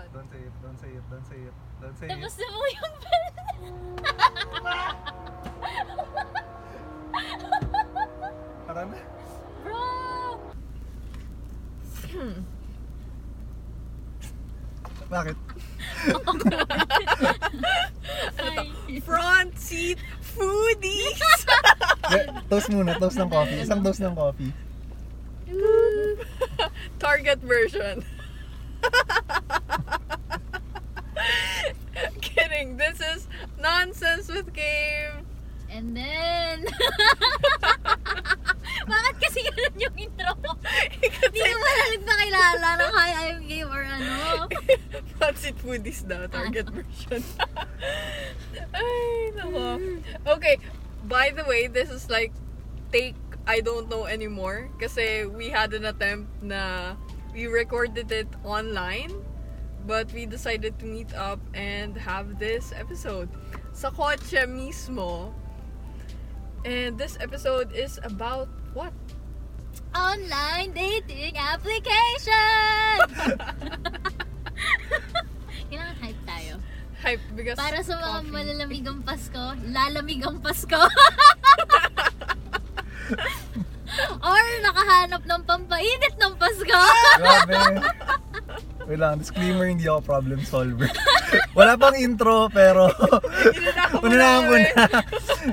God. 0.00 0.12
Don't 0.14 0.30
say 0.30 0.38
it, 0.38 0.52
don't 0.62 0.80
say 0.80 0.88
it, 0.88 1.02
don't 1.10 1.26
say 1.26 1.36
it, 1.36 1.52
don't 1.80 1.98
say 1.98 2.08
Tapos 2.08 2.38
it. 2.38 2.40
na 2.40 2.48
mo 2.56 2.64
yung 2.72 2.94
bell. 3.04 3.26
Tara 8.66 8.82
na. 8.86 8.98
Bro! 9.64 9.84
Bakit? 15.10 15.36
Front 19.04 19.58
seat 19.58 19.98
foodies! 20.22 21.20
Yeah, 22.10 22.42
toast 22.50 22.66
muna, 22.74 22.98
toast 22.98 23.14
ng 23.22 23.30
coffee. 23.30 23.62
Isang 23.62 23.86
toast 23.86 24.02
ng 24.02 24.18
coffee. 24.18 24.50
Target 26.98 27.38
version. 27.38 28.02
Kidding. 32.20 32.76
This 32.76 33.00
is 33.00 33.28
nonsense 33.70 34.26
with 34.26 34.50
game. 34.52 35.26
And 35.70 35.94
then... 35.94 36.66
Bakit 38.90 39.14
kasi 39.22 39.38
ganun 39.46 39.76
yung 39.78 39.96
intro 40.10 40.34
mo? 40.42 40.58
Hindi 40.98 41.50
mo 41.54 41.66
na 41.70 41.84
nagpakilala 41.94 42.68
ng 42.74 42.90
hi, 42.90 43.10
I'm 43.30 43.40
game 43.46 43.70
or 43.70 43.84
ano. 43.86 44.50
Front 45.18 45.36
seat 45.38 45.58
foodies 45.62 46.02
daw. 46.02 46.26
Target 46.26 46.66
version. 46.74 47.22
Ay, 48.74 49.30
nako. 49.38 49.78
Okay. 50.26 50.58
By 51.06 51.30
the 51.30 51.46
way, 51.46 51.70
this 51.70 51.86
is 51.90 52.10
like 52.10 52.34
take 52.90 53.14
I 53.46 53.62
don't 53.62 53.86
know 53.86 54.10
anymore. 54.10 54.70
Kasi 54.82 55.30
we 55.30 55.54
had 55.54 55.70
an 55.70 55.86
attempt 55.86 56.30
na 56.42 56.94
we 57.30 57.46
recorded 57.46 58.10
it 58.10 58.30
online. 58.42 59.12
But 59.86 60.12
we 60.12 60.26
decided 60.26 60.76
to 60.82 60.86
meet 60.86 61.14
up 61.16 61.40
and 61.56 61.96
have 61.96 62.36
this 62.36 62.74
episode. 62.76 63.32
Sa 63.72 63.90
kotse 63.90 64.44
mismo. 64.46 65.32
And 66.62 66.98
this 67.00 67.16
episode 67.20 67.72
is 67.72 67.98
about 68.04 68.48
what? 68.76 68.92
Online 69.96 70.70
dating 70.70 71.34
application! 71.40 73.00
Kailangan 75.70 75.96
hype 75.98 76.22
tayo. 76.28 76.54
Hype 77.00 77.24
because 77.32 77.56
Para 77.56 77.80
sa 77.80 77.96
mga 77.96 78.20
coffee. 78.20 78.28
malalamigang 78.28 79.00
Pasko, 79.00 79.56
lalamigang 79.64 80.36
Pasko. 80.44 80.76
Or 84.22 84.38
nakahanap 84.62 85.26
ng 85.26 85.42
pampainit 85.42 86.14
ng 86.20 86.32
Pasko. 86.38 86.78
Grabe. 87.18 87.58
Wait 88.90 88.98
lang, 88.98 89.22
disclaimer, 89.22 89.70
hindi 89.70 89.86
ako 89.86 90.02
problem 90.02 90.42
solver. 90.42 90.90
Wala 91.58 91.78
pang 91.78 91.94
intro, 91.94 92.50
pero 92.50 92.90
unahan 94.02 94.42
ko 94.50 94.54
na. 94.58 94.84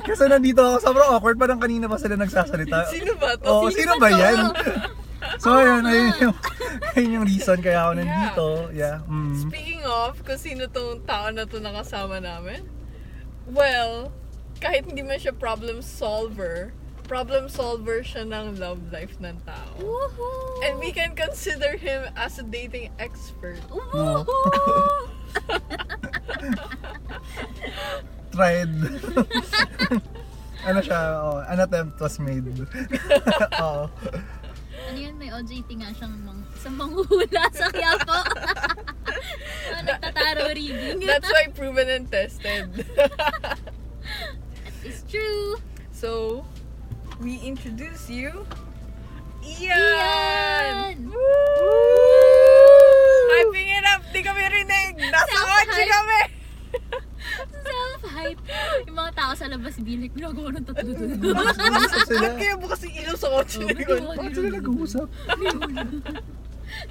Kasi 0.02 0.26
nandito 0.26 0.58
ako, 0.58 0.76
sobrang 0.82 1.10
awkward, 1.14 1.38
parang 1.38 1.62
kanina 1.62 1.86
pa 1.86 2.02
sila 2.02 2.18
nagsasalita. 2.18 2.90
Sino 2.90 3.14
ba 3.14 3.38
to? 3.38 3.46
Oo, 3.46 3.70
sino 3.70 3.94
ba 4.02 4.10
yan? 4.10 4.38
So, 5.38 5.54
ayun, 5.54 5.84
ayun 5.84 6.14
yung, 6.18 6.36
ayun 6.96 7.12
yung 7.20 7.26
reason 7.28 7.60
kaya 7.60 7.84
ako 7.84 7.92
Yeah. 7.92 8.00
nandito. 8.00 8.46
Yeah. 8.72 8.98
Mm. 9.06 9.36
Speaking 9.46 9.84
of, 9.84 10.18
kung 10.24 10.40
sino 10.40 10.66
tong 10.66 11.04
tao 11.04 11.30
na 11.30 11.44
to 11.44 11.62
nakasama 11.62 12.18
namin, 12.18 12.64
well, 13.46 14.10
kahit 14.58 14.88
hindi 14.88 15.04
man 15.04 15.20
siya 15.20 15.36
problem 15.36 15.84
solver, 15.84 16.74
problem 17.08 17.47
solver 17.47 18.03
siya 18.03 18.27
ng 18.27 18.59
love 18.59 18.83
life 18.91 19.16
ng 19.23 19.39
tao. 19.47 19.72
Woohoo! 19.80 20.67
And 20.67 20.75
we 20.77 20.91
can 20.91 21.16
consider 21.16 21.80
him 21.80 22.03
as 22.19 22.38
a 22.38 22.44
dating 22.44 22.91
expert. 23.00 23.63
Woohoo! 23.72 24.27
Tried. 28.35 28.69
ano 30.67 30.80
siya, 30.83 31.00
oh, 31.23 31.40
an 31.47 31.63
attempt 31.63 31.96
was 32.03 32.19
made. 32.19 32.44
Oo. 33.63 33.88
ano 34.88 34.97
yun, 35.00 35.16
may 35.16 35.31
OJT 35.31 35.79
nga 35.79 35.96
siyang 35.96 36.16
mang, 36.28 36.44
sa 36.59 36.69
manghuhula 36.69 37.44
sa 37.56 37.72
Quiapo. 37.72 38.19
oh, 38.19 39.79
nagtataro 39.84 40.51
reading. 40.51 41.07
That's 41.07 41.31
why 41.31 41.47
proven 41.56 41.88
and 41.88 42.12
tested. 42.12 42.84
It's 44.84 45.03
true. 45.07 45.56
so, 45.91 46.44
we 47.28 47.44
introduce 47.44 48.08
you, 48.08 48.32
Ian! 49.44 49.76
Ian! 49.76 51.12
Hyping 53.28 53.68
it 53.68 53.84
up! 53.84 54.00
Di 54.16 54.24
kami 54.24 54.48
rinig! 54.48 54.96
Nasa 55.12 55.36
kotse 55.44 55.84
kami! 55.92 56.22
Self-hype. 57.68 58.40
Yung 58.88 58.96
mga 58.96 59.12
tao 59.12 59.36
sa 59.36 59.52
labas 59.52 59.76
bilik, 59.76 60.16
ginagawa 60.16 60.56
ng 60.56 60.72
sila. 60.72 61.44
Ba't 62.16 62.36
kaya 62.40 62.56
bukas 62.56 62.80
yung 62.88 62.96
ilaw 62.96 63.16
sa 63.20 63.28
kotse 63.28 63.59
na 63.59 63.76
yun? 63.76 64.02
Bakit 64.08 64.32
sila 64.32 64.50
nag-uusap? 64.64 65.08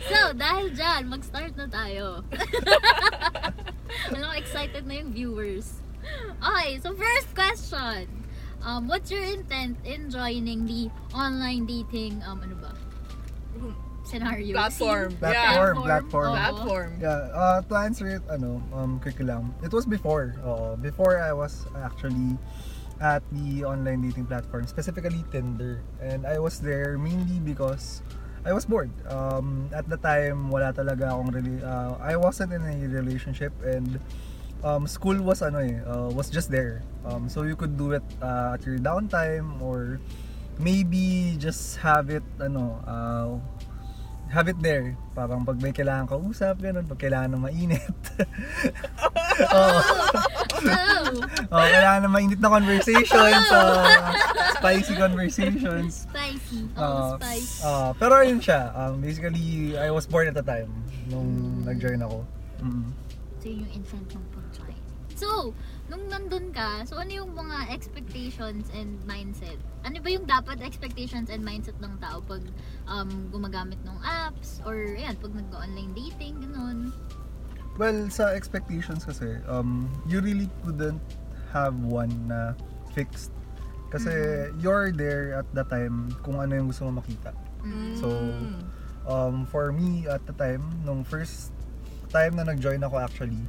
So, 0.05 0.19
dahil 0.37 0.67
dyan, 0.77 1.03
mag-start 1.09 1.57
na 1.57 1.65
tayo. 1.65 2.21
Alam 4.13 4.21
ko, 4.21 4.35
excited 4.37 4.85
na 4.85 5.01
yung 5.01 5.17
viewers. 5.17 5.81
Okay, 6.45 6.77
so 6.85 6.93
first 6.93 7.33
question. 7.33 8.16
Um, 8.62 8.89
what's 8.89 9.11
your 9.11 9.22
intent 9.22 9.78
in 9.84 10.11
joining 10.11 10.67
the 10.67 10.91
online 11.15 11.67
dating, 11.67 12.22
um, 12.27 12.41
ano 12.43 12.55
ba? 12.59 12.72
Scenario? 14.06 14.55
Platform. 14.55 15.11
Scene? 15.11 15.19
Platform, 15.19 15.75
Yeah. 15.77 15.83
platform. 15.87 16.31
Oo. 16.31 16.37
Platform. 16.39 16.91
Yeah, 17.03 17.21
uh, 17.34 17.59
to 17.67 17.75
answer 17.75 18.06
it, 18.06 18.22
ano, 18.31 18.62
um, 18.71 18.99
quick 19.03 19.19
lang. 19.19 19.50
It 19.67 19.75
was 19.75 19.87
before. 19.87 20.34
Oo, 20.47 20.78
before 20.78 21.19
I 21.19 21.34
was 21.34 21.67
actually 21.83 22.39
at 23.03 23.21
the 23.34 23.67
online 23.67 24.00
dating 24.06 24.27
platform, 24.31 24.67
specifically 24.67 25.21
Tinder. 25.34 25.83
And 26.00 26.25
I 26.25 26.38
was 26.38 26.62
there 26.62 26.97
mainly 26.97 27.43
because 27.43 28.00
I 28.47 28.55
was 28.55 28.62
bored. 28.65 28.94
Um, 29.11 29.67
at 29.75 29.91
the 29.91 29.99
time, 29.99 30.49
wala 30.55 30.71
talaga 30.71 31.11
akong 31.11 31.34
really, 31.34 31.59
uh, 31.61 31.99
I 31.99 32.15
wasn't 32.15 32.55
in 32.55 32.62
a 32.62 32.75
relationship 32.87 33.53
and 33.67 33.99
um, 34.62 34.87
school 34.87 35.19
was 35.21 35.43
ano 35.43 35.59
eh, 35.61 35.81
uh, 35.84 36.09
was 36.12 36.31
just 36.31 36.50
there. 36.50 36.83
Um, 37.05 37.28
so 37.28 37.43
you 37.43 37.56
could 37.56 37.77
do 37.77 37.93
it 37.93 38.05
uh, 38.21 38.56
at 38.59 38.65
your 38.67 38.78
downtime 38.78 39.61
or 39.61 40.00
maybe 40.59 41.37
just 41.39 41.77
have 41.78 42.09
it 42.11 42.25
ano, 42.41 42.81
uh, 42.87 43.31
have 44.28 44.49
it 44.49 44.59
there. 44.59 44.97
Parang 45.15 45.47
pag 45.47 45.62
may 45.62 45.71
kailangan 45.71 46.11
kausap, 46.11 46.59
ganun, 46.59 46.83
pag 46.84 46.99
kailangan 46.99 47.37
na 47.37 47.39
mainit. 47.39 47.94
Oh, 49.37 49.77
Oh, 51.53 51.61
kailangan 51.61 52.09
na 52.09 52.11
mainit 52.11 52.41
na 52.41 52.49
conversations, 52.49 53.12
uh, 53.53 53.84
spicy 54.56 54.97
conversations. 54.97 56.09
spicy. 56.09 56.65
Uh, 56.73 56.81
Oh, 56.81 57.09
spice. 57.21 57.61
uh, 57.61 57.93
pero 58.00 58.25
yun 58.25 58.41
siya, 58.41 58.73
um, 58.73 58.99
basically, 59.05 59.77
I 59.77 59.93
was 59.93 60.09
bored 60.09 60.33
at 60.33 60.34
the 60.34 60.43
time 60.43 60.73
nung 61.12 61.62
nag-join 61.69 62.00
ako. 62.00 62.25
Mm. 62.65 62.88
So, 63.38 63.47
yun 63.47 63.69
yung 63.69 63.84
ng 63.84 63.84
pag-join. 63.93 64.36
So, 65.16 65.56
nung 65.88 66.12
nandun 66.12 66.53
ka, 66.53 66.84
so 66.84 67.00
ano 67.00 67.09
yung 67.09 67.32
mga 67.32 67.72
expectations 67.72 68.69
and 68.77 69.00
mindset? 69.09 69.56
Ano 69.81 69.97
ba 70.04 70.09
yung 70.12 70.28
dapat 70.28 70.60
expectations 70.60 71.32
and 71.32 71.41
mindset 71.41 71.81
ng 71.81 71.97
tao 72.04 72.21
pag 72.21 72.44
um, 72.84 73.09
gumagamit 73.32 73.81
ng 73.88 73.97
apps 74.05 74.60
or 74.69 74.76
yan, 74.76 75.16
pag 75.16 75.32
nag-online 75.32 75.97
dating, 75.97 76.44
ganun? 76.44 76.93
Well, 77.81 78.12
sa 78.12 78.37
expectations 78.37 79.09
kasi, 79.09 79.41
um, 79.49 79.88
you 80.05 80.21
really 80.21 80.53
couldn't 80.60 81.00
have 81.56 81.72
one 81.81 82.12
na 82.28 82.53
fixed. 82.93 83.32
Kasi 83.88 84.12
you're 84.60 84.93
there 84.93 85.41
at 85.41 85.49
the 85.56 85.65
time 85.65 86.12
kung 86.21 86.37
ano 86.37 86.60
yung 86.60 86.69
gusto 86.69 86.84
mo 86.93 87.00
makita. 87.00 87.32
Mm. 87.65 87.97
So, 87.97 88.09
um, 89.09 89.49
for 89.49 89.72
me 89.72 90.05
at 90.05 90.21
the 90.28 90.37
time, 90.37 90.60
nung 90.84 91.09
first 91.09 91.56
time 92.12 92.37
na 92.37 92.44
nag-join 92.44 92.85
ako 92.85 93.00
actually, 93.00 93.41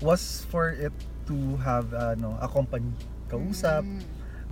was 0.00 0.44
for 0.48 0.72
it 0.72 0.92
to 1.26 1.56
have 1.60 1.90
ano, 1.92 2.36
a 2.38 2.48
company. 2.48 2.92
Kausap, 3.26 3.82
Mm. 3.82 4.00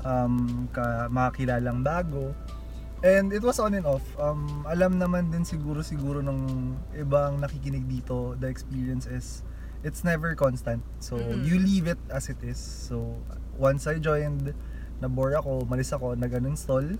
um, 0.02 0.36
ka, 0.74 1.06
makakilalang 1.08 1.86
bago. 1.86 2.34
And 3.04 3.36
it 3.36 3.44
was 3.44 3.60
on 3.60 3.76
and 3.76 3.84
off. 3.84 4.02
Um, 4.16 4.64
alam 4.64 4.96
naman 4.96 5.28
din 5.28 5.44
siguro 5.44 5.84
siguro 5.84 6.24
ng 6.24 6.40
ibang 6.96 7.36
nakikinig 7.36 7.84
dito, 7.84 8.32
the 8.40 8.48
experience 8.48 9.04
is 9.04 9.44
it's 9.84 10.00
never 10.00 10.32
constant. 10.32 10.80
So, 11.04 11.20
Mhm. 11.20 11.44
you 11.44 11.60
leave 11.60 11.84
it 11.84 12.00
as 12.08 12.32
it 12.32 12.40
is. 12.40 12.56
So, 12.56 13.20
once 13.60 13.84
I 13.84 14.00
joined, 14.00 14.56
na-bore 15.04 15.36
ako, 15.36 15.68
malis 15.68 15.92
ako, 15.92 16.16
nag-uninstall. 16.16 16.96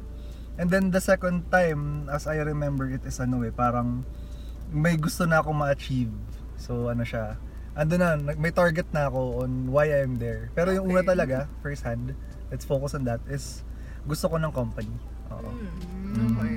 And 0.61 0.69
then 0.69 0.93
the 0.93 1.01
second 1.01 1.49
time, 1.49 2.07
as 2.13 2.29
I 2.29 2.39
remember 2.45 2.87
it 2.87 3.03
is 3.09 3.17
ano 3.19 3.41
eh, 3.43 3.51
parang 3.51 4.05
may 4.71 5.01
gusto 5.01 5.25
na 5.25 5.41
ako 5.41 5.57
ma-achieve. 5.57 6.13
So, 6.61 6.93
ano 6.93 7.03
siya, 7.03 7.41
ando 7.75 7.95
na, 7.99 8.15
may 8.39 8.55
target 8.55 8.87
na 8.95 9.11
ako 9.11 9.43
on 9.43 9.71
why 9.71 9.91
I'm 9.91 10.19
there. 10.19 10.51
Pero 10.55 10.71
yung 10.71 10.87
una 10.91 11.03
Okay. 11.03 11.11
talaga, 11.15 11.47
first 11.61 11.83
hand, 11.83 12.15
let's 12.51 12.65
focus 12.65 12.95
on 12.95 13.03
that, 13.05 13.19
is 13.27 13.63
gusto 14.07 14.31
ko 14.31 14.39
ng 14.39 14.53
company. 14.55 14.95
Oo. 15.31 15.51
Mm. 15.51 16.39
Okay. 16.39 16.57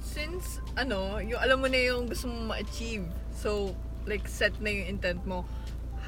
Since, 0.00 0.60
ano, 0.76 1.16
yung 1.22 1.40
alam 1.40 1.62
mo 1.62 1.68
na 1.70 1.80
yung 1.80 2.10
gusto 2.10 2.28
mo 2.28 2.52
ma-achieve, 2.52 3.06
so, 3.32 3.72
like 4.04 4.26
set 4.28 4.52
na 4.60 4.68
yung 4.68 4.98
intent 4.98 5.22
mo, 5.24 5.44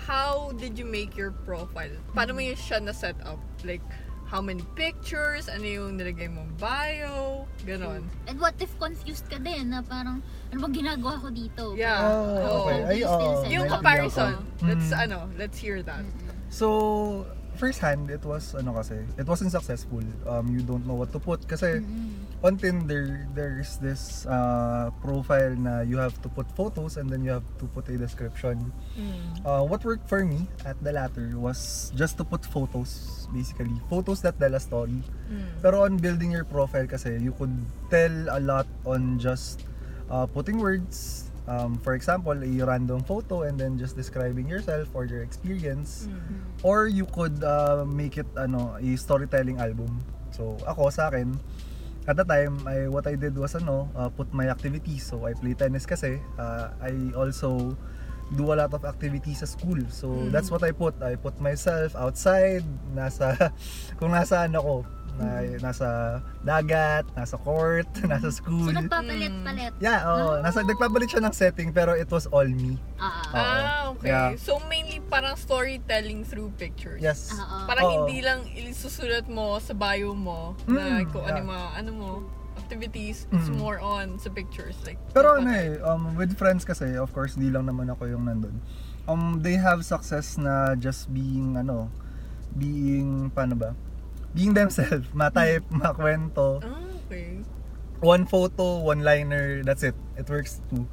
how 0.04 0.50
did 0.58 0.75
you 0.76 0.84
make 0.84 1.14
your 1.16 1.31
profile? 1.46 1.93
Paano 2.12 2.34
mo 2.34 2.43
yung 2.43 2.58
siya 2.58 2.82
na 2.82 2.90
set 2.93 3.16
up? 3.22 3.38
Like, 3.62 3.84
how 4.32 4.40
many 4.40 4.64
pictures? 4.73 5.52
Ano 5.52 5.61
yung 5.69 6.00
nilagay 6.00 6.32
mong 6.32 6.56
bio? 6.56 7.44
Ganon. 7.69 8.00
And 8.25 8.40
what 8.40 8.56
if 8.56 8.73
confused 8.81 9.29
ka 9.29 9.37
din 9.37 9.76
na 9.76 9.84
parang, 9.84 10.25
ano 10.49 10.56
bang 10.56 10.73
ginagawa 10.81 11.20
ko 11.20 11.29
dito? 11.29 11.76
Yeah. 11.76 12.00
Oh, 12.00 12.64
okay. 12.64 12.81
Oo. 12.81 12.88
Ay, 12.88 12.96
You 12.96 13.06
still 13.12 13.37
oo. 13.37 13.52
Yung 13.52 13.69
comparison. 13.69 14.32
Mm. 14.64 14.69
Let's, 14.73 14.88
ano, 14.96 15.19
let's 15.37 15.61
hear 15.61 15.84
that. 15.84 16.00
So, 16.49 17.29
first 17.61 17.84
hand, 17.84 18.08
it 18.08 18.25
was, 18.25 18.56
ano 18.56 18.73
kasi, 18.73 19.05
it 19.20 19.29
wasn't 19.29 19.52
successful. 19.52 20.00
Um, 20.25 20.49
you 20.49 20.64
don't 20.64 20.88
know 20.88 20.96
what 20.96 21.12
to 21.12 21.20
put. 21.20 21.44
Kasi, 21.44 21.84
Mm-mm. 21.84 22.31
On 22.42 22.58
Tinder, 22.58 23.26
there's 23.34 23.78
this 23.78 24.26
uh, 24.26 24.90
profile 25.00 25.54
na 25.54 25.80
you 25.86 25.96
have 25.96 26.20
to 26.22 26.28
put 26.28 26.50
photos 26.52 26.98
and 26.98 27.08
then 27.08 27.22
you 27.22 27.30
have 27.30 27.46
to 27.58 27.66
put 27.70 27.88
a 27.88 27.96
description. 27.96 28.72
Mm. 28.98 29.46
Uh, 29.46 29.62
what 29.62 29.84
worked 29.84 30.08
for 30.08 30.24
me 30.26 30.46
at 30.66 30.76
the 30.82 30.92
latter 30.92 31.38
was 31.38 31.92
just 31.94 32.18
to 32.18 32.24
put 32.24 32.44
photos, 32.44 33.26
basically. 33.32 33.70
Photos 33.88 34.20
that 34.22 34.38
tell 34.38 34.54
a 34.54 34.60
story. 34.60 34.98
Mm. 35.30 35.62
Pero 35.62 35.86
on 35.86 35.96
building 35.96 36.34
your 36.34 36.44
profile 36.44 36.86
kasi, 36.86 37.14
you 37.22 37.32
could 37.32 37.54
tell 37.90 38.12
a 38.34 38.40
lot 38.42 38.66
on 38.84 39.18
just 39.18 39.62
uh, 40.10 40.26
putting 40.26 40.58
words. 40.58 41.30
Um, 41.46 41.74
for 41.82 41.94
example, 41.94 42.38
a 42.38 42.52
random 42.62 43.02
photo 43.02 43.42
and 43.42 43.58
then 43.58 43.74
just 43.78 43.96
describing 43.96 44.46
yourself 44.46 44.90
or 44.94 45.06
your 45.06 45.22
experience. 45.22 46.06
Mm. 46.10 46.42
Or 46.62 46.86
you 46.86 47.06
could 47.06 47.42
uh, 47.42 47.86
make 47.86 48.18
it 48.18 48.26
ano, 48.34 48.78
a 48.82 48.96
storytelling 48.98 49.58
album. 49.58 50.02
So, 50.32 50.56
ako 50.66 50.88
sa 50.88 51.12
akin, 51.12 51.36
at 52.06 52.16
the 52.16 52.25
time, 52.25 52.58
I, 52.66 52.88
what 52.88 53.06
I 53.06 53.14
did 53.14 53.37
was 53.37 53.54
ano, 53.54 53.88
uh, 53.94 54.08
put 54.08 54.32
my 54.34 54.49
activities. 54.49 55.06
So, 55.06 55.26
I 55.26 55.34
play 55.34 55.54
tennis 55.54 55.87
kasi. 55.87 56.19
Uh, 56.38 56.70
I 56.82 56.93
also 57.14 57.76
do 58.32 58.52
a 58.52 58.56
lot 58.56 58.72
of 58.72 58.82
activities 58.84 59.44
sa 59.44 59.46
school. 59.46 59.78
So, 59.93 60.08
Mm. 60.08 60.32
that's 60.32 60.49
what 60.50 60.64
I 60.64 60.72
put. 60.72 60.96
I 61.04 61.14
put 61.16 61.37
myself 61.38 61.93
outside, 61.94 62.64
nasa, 62.96 63.37
kung 64.00 64.10
nasaan 64.10 64.56
ako. 64.56 64.88
Na, 65.12 65.26
nasa 65.60 65.88
dagat, 66.40 67.04
nasa 67.12 67.36
court, 67.36 67.84
nasa 68.10 68.32
school. 68.32 68.72
So, 68.72 68.80
nagpapalit-palit. 68.80 69.72
yeah, 69.78 70.00
oo. 70.04 70.40
nasa, 70.40 70.64
nagpapalit 70.64 71.08
siya 71.08 71.20
ng 71.20 71.34
setting 71.34 71.68
pero 71.68 71.92
it 71.92 72.08
was 72.08 72.24
all 72.28 72.46
me. 72.46 72.80
Ah, 72.96 73.04
ah. 73.04 73.32
Ah, 73.32 73.80
okay. 73.92 74.08
Yeah. 74.08 74.30
So, 74.40 74.56
mainly 74.66 75.04
parang 75.04 75.36
storytelling 75.36 76.24
through 76.24 76.50
pictures. 76.56 76.98
Yes. 76.98 77.28
Ah. 77.32 77.68
Parang 77.68 77.84
Oo. 77.84 77.94
hindi 78.02 78.24
lang 78.24 78.48
isusulat 78.48 79.28
mo 79.28 79.58
sa 79.58 79.72
bio 79.72 80.16
mo 80.16 80.56
na 80.64 81.00
Mm, 81.00 81.12
kung 81.12 81.24
ano 81.24 81.38
yeah. 81.38 81.50
mga, 81.50 81.66
ano 81.76 81.90
mo, 81.92 82.08
activities. 82.56 83.28
It's 83.32 83.52
Mm. 83.52 83.60
more 83.60 83.78
on 83.78 84.16
sa 84.16 84.32
pictures. 84.32 84.80
Like, 84.82 84.96
Pero 85.12 85.36
ano 85.36 85.50
eh, 85.50 85.76
um, 85.84 86.16
with 86.16 86.32
friends 86.34 86.64
kasi, 86.64 86.96
of 86.96 87.12
course, 87.12 87.36
di 87.36 87.52
lang 87.52 87.68
naman 87.68 87.88
ako 87.88 88.08
yung 88.08 88.24
nandun. 88.24 88.56
Um, 89.04 89.40
they 89.40 89.60
have 89.60 89.84
success 89.84 90.38
na 90.38 90.72
just 90.72 91.12
being, 91.12 91.58
ano, 91.58 91.92
being, 92.54 93.28
paano 93.30 93.56
ba? 93.56 93.70
Being 94.32 94.55
themselves, 94.55 95.08
ma-type, 95.19 95.64
makwento. 95.70 96.61
Ah, 96.64 96.81
okay. 97.06 97.40
One 98.00 98.26
photo, 98.26 98.81
one 98.82 99.05
liner, 99.05 99.62
that's 99.62 99.84
it. 99.84 99.94
It 100.17 100.26
works 100.26 100.58
too. 100.69 100.88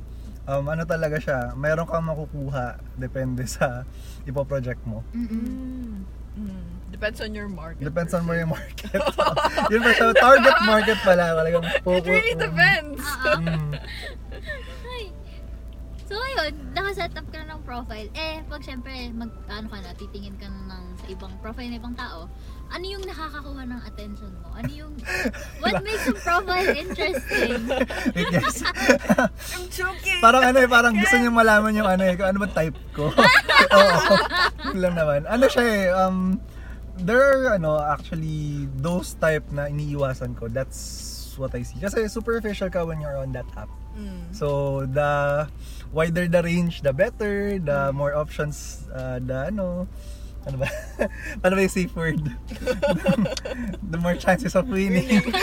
Um, 0.46 0.66
ano 0.68 0.82
talaga 0.84 1.22
siya, 1.22 1.54
meron 1.54 1.86
kang 1.86 2.06
makukuha, 2.06 2.82
depende 2.98 3.46
sa 3.46 3.86
ipoproject 4.30 4.82
mo. 4.86 5.06
Mm-mm. 5.14 5.30
Mm. 5.30 5.98
Mm. 6.40 6.64
Depends 6.90 7.22
on 7.22 7.32
your 7.38 7.48
market. 7.48 7.86
Depends 7.86 8.12
on 8.18 8.26
where 8.26 8.42
yung 8.42 8.50
market. 8.50 8.98
Yun 9.72 9.80
pa 9.84 9.92
target 10.16 10.58
market 10.66 10.98
pala. 11.06 11.38
Talagang 11.38 11.64
It 11.64 11.84
focus. 11.86 12.10
really 12.10 12.36
depends. 12.36 13.00
Ah, 13.06 13.38
ah. 13.38 13.40
Mm. 13.40 13.72
Ay. 14.90 15.04
So, 16.10 16.18
ayun, 16.18 16.74
nakaset 16.74 17.14
up 17.14 17.28
ka 17.30 17.38
na 17.40 17.54
ng 17.54 17.62
profile. 17.62 18.10
Eh, 18.18 18.42
pag 18.50 18.62
syempre, 18.66 19.14
mag, 19.14 19.30
ano 19.46 19.68
ka 19.70 19.78
na, 19.80 19.94
titingin 19.94 20.34
ka 20.42 20.50
na 20.50 20.74
ng, 20.74 20.84
sa 20.98 21.06
ibang 21.08 21.34
profile 21.38 21.70
ng 21.70 21.78
ibang 21.78 21.94
tao, 21.94 22.26
ano 22.70 22.86
yung 22.86 23.04
nakakakuha 23.06 23.62
ng 23.66 23.82
attention 23.82 24.32
mo? 24.40 24.54
Ano 24.54 24.70
yung, 24.70 24.94
what 25.62 25.82
makes 25.82 26.06
yung 26.06 26.22
profile 26.22 26.70
interesting? 26.78 27.66
I'm 29.54 29.66
joking. 29.74 30.22
Parang 30.22 30.44
ano 30.46 30.58
eh, 30.62 30.70
parang 30.70 30.94
gusto 30.94 31.16
niyo 31.18 31.34
malaman 31.34 31.74
yung 31.74 31.90
ano 31.90 32.04
eh, 32.06 32.14
kung 32.14 32.30
ano 32.30 32.38
ba 32.46 32.50
type 32.54 32.78
ko. 32.94 33.10
Oo. 33.78 34.14
Yun 34.70 34.80
lang 34.86 34.94
naman. 34.94 35.26
Ano 35.26 35.50
siya 35.50 35.64
eh, 35.66 35.86
um, 35.90 36.38
there 37.02 37.20
are 37.20 37.58
ano, 37.58 37.82
actually, 37.82 38.70
those 38.78 39.18
type 39.18 39.50
na 39.50 39.66
iniiwasan 39.66 40.38
ko. 40.38 40.46
That's 40.46 41.34
what 41.42 41.56
I 41.58 41.66
see. 41.66 41.82
Kasi 41.82 42.06
superficial 42.06 42.70
ka 42.70 42.86
when 42.86 43.02
you're 43.02 43.18
on 43.18 43.34
that 43.34 43.50
app. 43.58 43.72
Mm. 43.98 44.30
So, 44.32 44.86
the 44.86 45.48
wider 45.90 46.30
the 46.30 46.44
range, 46.44 46.86
the 46.86 46.94
better. 46.94 47.58
The 47.58 47.90
more 47.96 48.14
options, 48.14 48.86
uh, 48.94 49.18
the 49.18 49.50
ano, 49.50 49.90
ano 50.48 50.56
ba? 50.64 50.68
ano 51.44 51.54
ba 51.58 51.62
yung 51.62 51.74
safe 51.74 51.94
word? 51.96 52.22
the 53.92 54.00
more 54.00 54.16
chances 54.16 54.56
of 54.56 54.68
winning. 54.70 55.34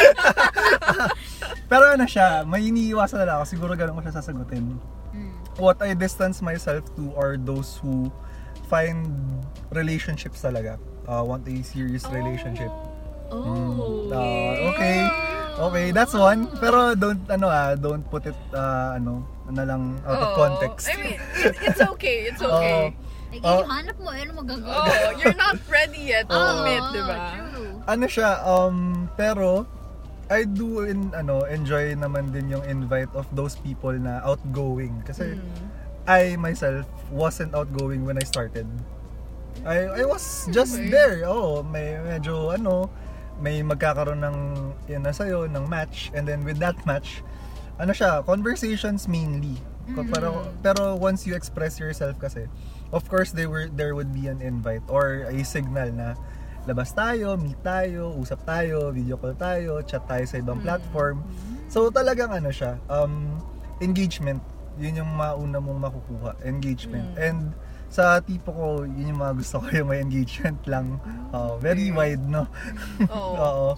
Pero 1.71 1.85
ano 1.93 2.07
siya, 2.07 2.47
may 2.47 2.71
iniiwasan 2.71 3.21
na 3.21 3.27
lang 3.27 3.37
ako. 3.43 3.47
Siguro 3.51 3.73
ganun 3.77 3.99
ko 3.99 4.03
siya 4.07 4.15
sasagutin. 4.17 4.79
Mm. 5.13 5.35
What 5.61 5.83
I 5.83 5.93
distance 5.93 6.41
myself 6.41 6.87
to 6.97 7.13
are 7.19 7.37
those 7.37 7.77
who 7.83 8.09
find 8.71 9.05
relationships 9.75 10.41
talaga. 10.41 10.79
Uh, 11.07 11.23
want 11.23 11.45
a 11.47 11.55
serious 11.63 12.07
relationship. 12.09 12.71
Oh. 13.31 13.43
Mm. 13.43 14.15
Ah, 14.15 14.55
okay. 14.73 14.99
Okay, 15.57 15.87
that's 15.91 16.13
one. 16.13 16.47
Pero 16.61 16.93
don't 16.95 17.25
ano 17.33 17.49
ah, 17.49 17.73
don't 17.75 18.05
put 18.13 18.29
it 18.29 18.37
uh, 18.53 18.95
ano, 18.95 19.25
na 19.49 19.65
lang 19.65 19.97
out 20.05 20.21
of 20.21 20.31
Oo. 20.33 20.37
context. 20.37 20.93
I 20.93 20.95
mean, 21.01 21.19
it, 21.41 21.57
it's 21.65 21.81
okay. 21.97 22.29
It's 22.29 22.43
okay. 22.45 22.93
Like, 23.41 23.45
Oh. 23.47 23.69
hanap 23.69 23.97
mo, 23.99 24.11
ano 24.11 24.31
magagawa? 24.35 24.85
Oh, 24.89 25.11
you're 25.17 25.37
not 25.37 25.59
ready 25.69 26.13
yet 26.15 26.25
to 26.29 26.35
Oo, 26.35 26.49
admit, 26.63 26.83
di 26.91 27.03
ba? 27.05 27.17
Ano 27.87 28.05
siya 28.07 28.31
um 28.43 29.07
pero 29.15 29.67
I 30.27 30.43
do 30.43 30.83
in 30.83 31.15
ano 31.15 31.47
enjoy 31.47 31.95
naman 31.95 32.35
din 32.35 32.51
yung 32.51 32.67
invite 32.67 33.13
of 33.15 33.29
those 33.31 33.55
people 33.63 33.95
na 33.95 34.19
outgoing 34.27 34.99
kasi 35.07 35.39
Mm. 35.39 35.65
I 36.07 36.35
myself 36.35 36.87
wasn't 37.11 37.55
outgoing 37.55 38.03
when 38.03 38.19
I 38.19 38.27
started. 38.27 38.67
I 39.63 40.03
I 40.03 40.05
was 40.07 40.47
just 40.51 40.79
Okay. 40.79 40.91
there. 40.91 41.27
Oh, 41.27 41.63
may 41.63 41.99
medyo 41.99 42.55
ano, 42.55 42.91
may 43.39 43.63
magkakaroon 43.63 44.23
ng 44.23 44.37
yan 44.87 45.03
na 45.03 45.11
sa'yo, 45.11 45.47
ng 45.47 45.67
match 45.67 46.11
and 46.15 46.27
then 46.27 46.43
with 46.43 46.59
that 46.59 46.79
match, 46.87 47.23
ano 47.79 47.91
siya, 47.91 48.23
conversations 48.23 49.07
mainly. 49.07 49.59
Ko- 49.93 50.03
Mm. 50.03 50.11
Pero 50.11 50.29
pero 50.61 50.83
once 50.95 51.23
you 51.25 51.35
express 51.35 51.79
yourself 51.79 52.17
kasi, 52.17 52.51
of 52.91 53.07
course 53.07 53.31
there 53.31 53.47
were 53.47 53.69
there 53.69 53.95
would 53.95 54.11
be 54.11 54.27
an 54.27 54.41
invite 54.41 54.83
or 54.89 55.27
a 55.27 55.39
signal 55.43 55.91
na 55.91 56.19
labas 56.65 56.91
tayo, 56.91 57.39
meet 57.39 57.59
tayo, 57.63 58.11
usap 58.13 58.43
tayo, 58.43 58.91
video 58.91 59.15
call 59.15 59.35
tayo, 59.35 59.79
chat 59.83 60.03
tayo 60.05 60.27
sa 60.27 60.37
ibang 60.37 60.59
Mm. 60.59 60.67
platform. 60.67 61.23
So 61.67 61.89
talagang 61.89 62.31
ano 62.31 62.51
siya, 62.51 62.83
um, 62.87 63.39
engagement. 63.79 64.43
Yun 64.77 65.01
yung 65.01 65.11
mauna 65.13 65.57
mong 65.57 65.81
makukuha, 65.85 66.31
engagement. 66.43 67.15
Mm. 67.15 67.23
And 67.23 67.41
sa 67.87 68.19
tipo 68.19 68.51
ko, 68.51 68.67
yun 68.83 69.15
yung 69.15 69.23
mga 69.23 69.35
gusto 69.39 69.63
ko 69.63 69.67
yung 69.73 69.89
may 69.89 70.03
engagement 70.03 70.59
lang. 70.67 70.99
Uh, 71.31 71.55
very 71.57 71.95
wide, 71.95 72.21
no? 72.21 72.51
Oo. 73.15 73.39
Oo. 73.47 73.69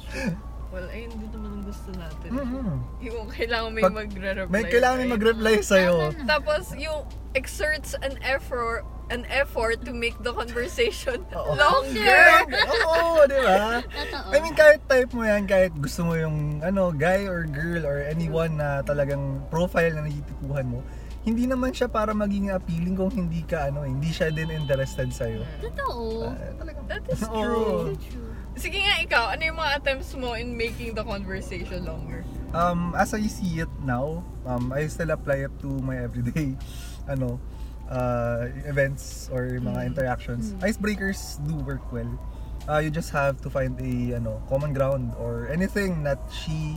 Well, 0.69 0.85
ayun 0.87 1.09
din 1.11 1.31
naman 1.31 1.51
ang 1.51 1.65
gusto 1.65 1.89
natin. 1.93 2.29
Mhm. 2.29 2.77
Yung 3.01 3.27
kailangan 3.27 3.71
may 3.73 3.83
Pag- 3.83 3.97
magre-reply. 3.99 4.53
May 4.53 4.65
kailangan 4.65 4.97
may 4.99 5.11
mag-reply 5.11 5.55
sa'yo. 5.61 6.13
Tapos, 6.25 6.77
yung 6.77 7.09
exerts 7.33 7.97
an 7.99 8.21
effort 8.21 8.85
an 9.09 9.25
effort 9.33 9.81
to 9.81 9.97
make 9.97 10.13
the 10.21 10.29
conversation 10.29 11.25
Oo. 11.33 11.57
longer. 11.57 12.45
Oo, 12.85 13.25
di 13.25 13.41
ba? 13.41 13.81
I 14.29 14.37
mean, 14.37 14.53
kahit 14.53 14.85
type 14.85 15.09
mo 15.11 15.25
yan, 15.25 15.49
kahit 15.49 15.73
gusto 15.73 16.05
mo 16.05 16.13
yung 16.13 16.61
ano, 16.61 16.93
guy 16.93 17.25
or 17.25 17.49
girl 17.49 17.89
or 17.89 18.05
anyone 18.05 18.61
na 18.61 18.85
talagang 18.85 19.41
profile 19.49 19.97
na 19.97 20.05
nagtitipuhan 20.05 20.69
mo, 20.69 20.85
hindi 21.25 21.49
naman 21.49 21.73
siya 21.73 21.89
para 21.89 22.13
maging 22.13 22.53
appealing 22.53 22.93
kung 22.95 23.09
hindi 23.09 23.41
ka 23.43 23.73
ano, 23.73 23.81
hindi 23.81 24.13
siya 24.13 24.29
din 24.29 24.53
interested 24.53 25.09
sa 25.09 25.25
iyo. 25.25 25.41
Totoo. 25.59 26.29
talagang 26.61 26.85
That 26.85 27.05
is 27.09 27.21
true. 27.35 27.97
True. 27.99 28.28
Sige 28.59 28.83
nga 28.83 28.99
ikaw, 28.99 29.25
ano 29.31 29.43
yung 29.47 29.57
mga 29.57 29.73
attempts 29.79 30.11
mo 30.19 30.35
in 30.35 30.53
making 30.53 30.91
the 30.93 31.05
conversation 31.07 31.87
longer? 31.87 32.27
Um, 32.50 32.91
as 32.99 33.15
I 33.15 33.23
see 33.31 33.62
it 33.62 33.71
now, 33.85 34.25
um, 34.45 34.73
I 34.75 34.91
still 34.91 35.11
apply 35.11 35.47
it 35.47 35.55
to 35.62 35.69
my 35.81 35.95
everyday 35.95 36.59
ano, 37.12 37.38
uh, 37.87 38.50
events 38.67 39.31
or 39.31 39.62
mga 39.62 39.79
Mm. 39.79 39.88
interactions. 39.95 40.59
Icebreakers 40.59 41.38
do 41.47 41.55
work 41.62 41.87
well. 41.93 42.11
Uh, 42.67 42.83
you 42.83 42.91
just 42.91 43.15
have 43.15 43.41
to 43.41 43.49
find 43.49 43.79
a 43.81 44.19
ano, 44.19 44.43
common 44.50 44.75
ground 44.75 45.15
or 45.17 45.47
anything 45.49 46.03
that 46.03 46.19
she 46.29 46.77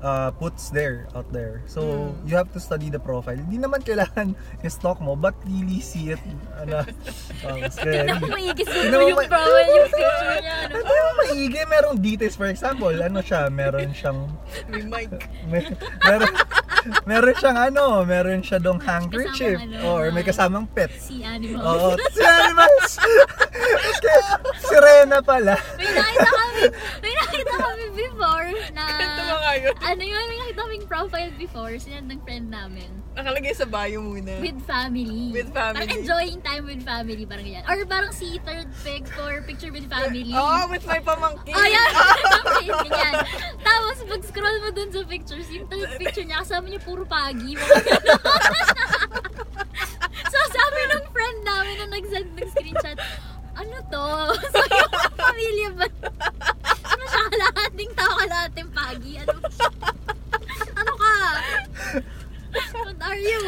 uh, 0.00 0.30
puts 0.32 0.70
there 0.70 1.06
out 1.14 1.26
there. 1.32 1.62
So, 1.66 1.82
Mm. 1.82 2.28
you 2.28 2.34
have 2.36 2.50
to 2.54 2.60
study 2.60 2.88
the 2.88 2.98
profile. 2.98 3.34
Hindi 3.36 3.58
naman 3.58 3.82
kailangan 3.82 4.34
i-stalk 4.66 5.00
mo, 5.00 5.14
but 5.14 5.34
really 5.44 5.80
see 5.80 6.14
it. 6.14 6.22
Ano, 6.56 6.82
um, 7.46 7.58
scary. 7.68 8.06
Tignan 8.06 8.18
mo 8.18 8.28
maigi 8.30 8.64
mo 8.64 8.98
yung 9.02 9.18
profile, 9.18 9.68
yung 9.68 9.90
picture 9.90 10.38
niya. 10.38 10.56
Ano? 10.68 10.76
Yung 10.86 11.16
maigi? 11.18 11.60
Merong 11.68 11.96
details. 11.98 12.34
For 12.34 12.48
example, 12.48 12.94
ano 12.94 13.18
siya, 13.20 13.48
meron 13.48 13.90
siyang 13.92 14.30
May 14.68 14.82
mic. 14.84 15.10
may, 15.46 15.62
meron, 16.08 16.32
meron 17.04 17.34
siyang 17.34 17.58
ano, 17.58 17.84
meron 18.02 18.40
siya 18.40 18.58
dong 18.58 18.78
handkerchief. 18.78 19.56
Kasamang 19.56 19.78
ano, 19.78 19.90
or 19.90 20.02
may 20.10 20.22
mga- 20.22 20.28
kasamang 20.28 20.66
pet. 20.68 20.90
Si 20.94 21.20
animal. 21.20 21.60
Oo, 21.60 21.88
si 22.10 22.22
Animals! 22.22 22.92
si 24.58 24.74
Rena 24.74 25.18
pala. 25.20 25.54
may 25.76 25.88
nakita 25.88 26.28
kami, 26.28 26.62
may 27.00 27.12
nakita 27.14 27.54
kami 27.54 27.84
before 27.94 28.48
na, 28.72 28.84
ba 29.18 29.36
nga 29.38 29.52
yun? 29.56 29.74
ano 29.76 30.02
yun, 30.02 30.24
may 30.26 30.38
nakita 30.38 30.60
kaming 30.60 30.86
profile 30.86 31.32
before, 31.34 31.72
sinend 31.78 32.08
ng 32.08 32.20
friend 32.22 32.48
namin. 32.48 32.88
Nakalagay 33.12 33.50
sa 33.50 33.66
bio 33.66 33.98
muna. 33.98 34.38
With 34.38 34.62
family. 34.62 35.34
With 35.34 35.50
family. 35.50 35.82
Parang 35.82 35.90
enjoying 35.92 36.38
time 36.38 36.62
with 36.62 36.82
family, 36.82 37.26
parang 37.26 37.42
ganyan. 37.42 37.64
Or 37.66 37.74
parang 37.82 38.12
si 38.14 38.38
third 38.40 38.70
pic 38.86 39.10
for 39.10 39.42
picture 39.42 39.74
with 39.74 39.90
family. 39.90 40.30
Oh, 40.30 40.70
with 40.70 40.86
my 40.86 41.02
pamangkin. 41.02 41.50
Oh, 41.50 41.66
yan. 41.66 41.90
Okay, 42.46 42.70
ganyan. 42.86 43.14
Tapos, 43.58 43.96
pag-scroll 44.06 44.58
mo 44.62 44.70
dun 44.70 44.88
sa 44.88 45.02
pictures, 45.02 45.50
yung 45.50 45.66
third 45.66 45.98
picture 45.98 46.22
niya, 46.22 46.46
kasama 46.46 46.70
niya 46.70 46.77
puro 46.82 47.02
pagi. 47.04 47.52
So, 50.28 50.38
sabi 50.52 50.80
ng 50.92 51.04
friend 51.08 51.38
namin 51.40 51.74
na 51.80 51.86
nag-send 51.88 52.28
ng 52.36 52.48
screenshot, 52.52 52.98
ano 53.56 53.76
to? 53.88 54.08
So, 54.52 54.60
yung 54.60 54.92
pamilya 55.16 55.68
ba? 55.74 55.86
Ano 56.84 57.02
siya, 57.08 57.22
kalahating 57.32 57.90
tao, 57.96 58.12
kalahating 58.18 58.68
pagi. 58.70 59.12
Ano, 59.24 59.34
ano 60.76 60.92
ka? 60.94 61.14
What 62.58 62.98
are 63.02 63.20
you? 63.20 63.42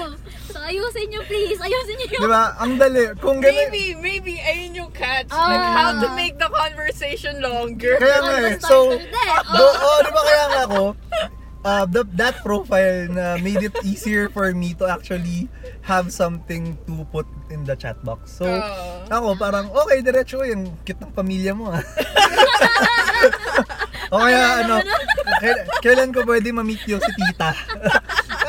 So, 0.51 0.59
ayusin 0.61 1.15
niyo 1.15 1.23
please. 1.31 1.59
Ayusin 1.63 1.95
niyo 2.01 2.09
Di 2.11 2.17
yung... 2.19 2.31
ba? 2.31 2.59
Ang 2.59 2.75
dali. 2.77 3.07
Kung 3.23 3.39
ganun. 3.39 3.55
Maybe, 3.71 3.95
maybe, 3.97 4.35
ayun 4.43 4.77
yung 4.77 4.93
catch. 4.93 5.31
Ah. 5.31 5.47
Like, 5.47 5.69
how 5.79 5.91
to 6.01 6.09
make 6.19 6.35
the 6.37 6.51
conversation 6.51 7.39
longer. 7.39 7.97
Kaya 7.97 8.19
nga 8.19 8.35
eh. 8.51 8.57
So, 8.59 8.93
do, 8.99 9.65
oh, 9.65 9.99
di 10.03 10.11
ba 10.11 10.23
kaya 10.27 10.45
nga 10.51 10.61
ako, 10.67 10.83
uh, 11.65 11.85
the, 11.87 12.05
that 12.17 12.41
profile 12.43 13.09
na 13.09 13.37
made 13.39 13.63
it 13.63 13.77
easier 13.85 14.29
for 14.29 14.53
me 14.53 14.75
to 14.75 14.87
actually 14.87 15.49
have 15.83 16.13
something 16.13 16.77
to 16.87 17.05
put 17.13 17.27
in 17.51 17.65
the 17.65 17.77
chat 17.77 17.99
box. 18.05 18.41
So, 18.41 18.47
Oo. 18.47 19.07
ako 19.11 19.29
parang, 19.37 19.69
okay, 19.73 20.01
diretso 20.01 20.45
yung 20.47 20.73
cute 20.85 21.01
ng 21.01 21.13
pamilya 21.13 21.53
mo 21.53 21.73
ah. 21.73 21.81
o 24.13 24.23
kaya 24.23 24.43
ano, 24.65 24.75
kail- 25.41 25.67
kailan 25.83 26.11
ko 26.11 26.25
pwede 26.25 26.49
ma-meet 26.55 26.83
yung 26.89 27.03
si 27.03 27.13
tita? 27.17 27.53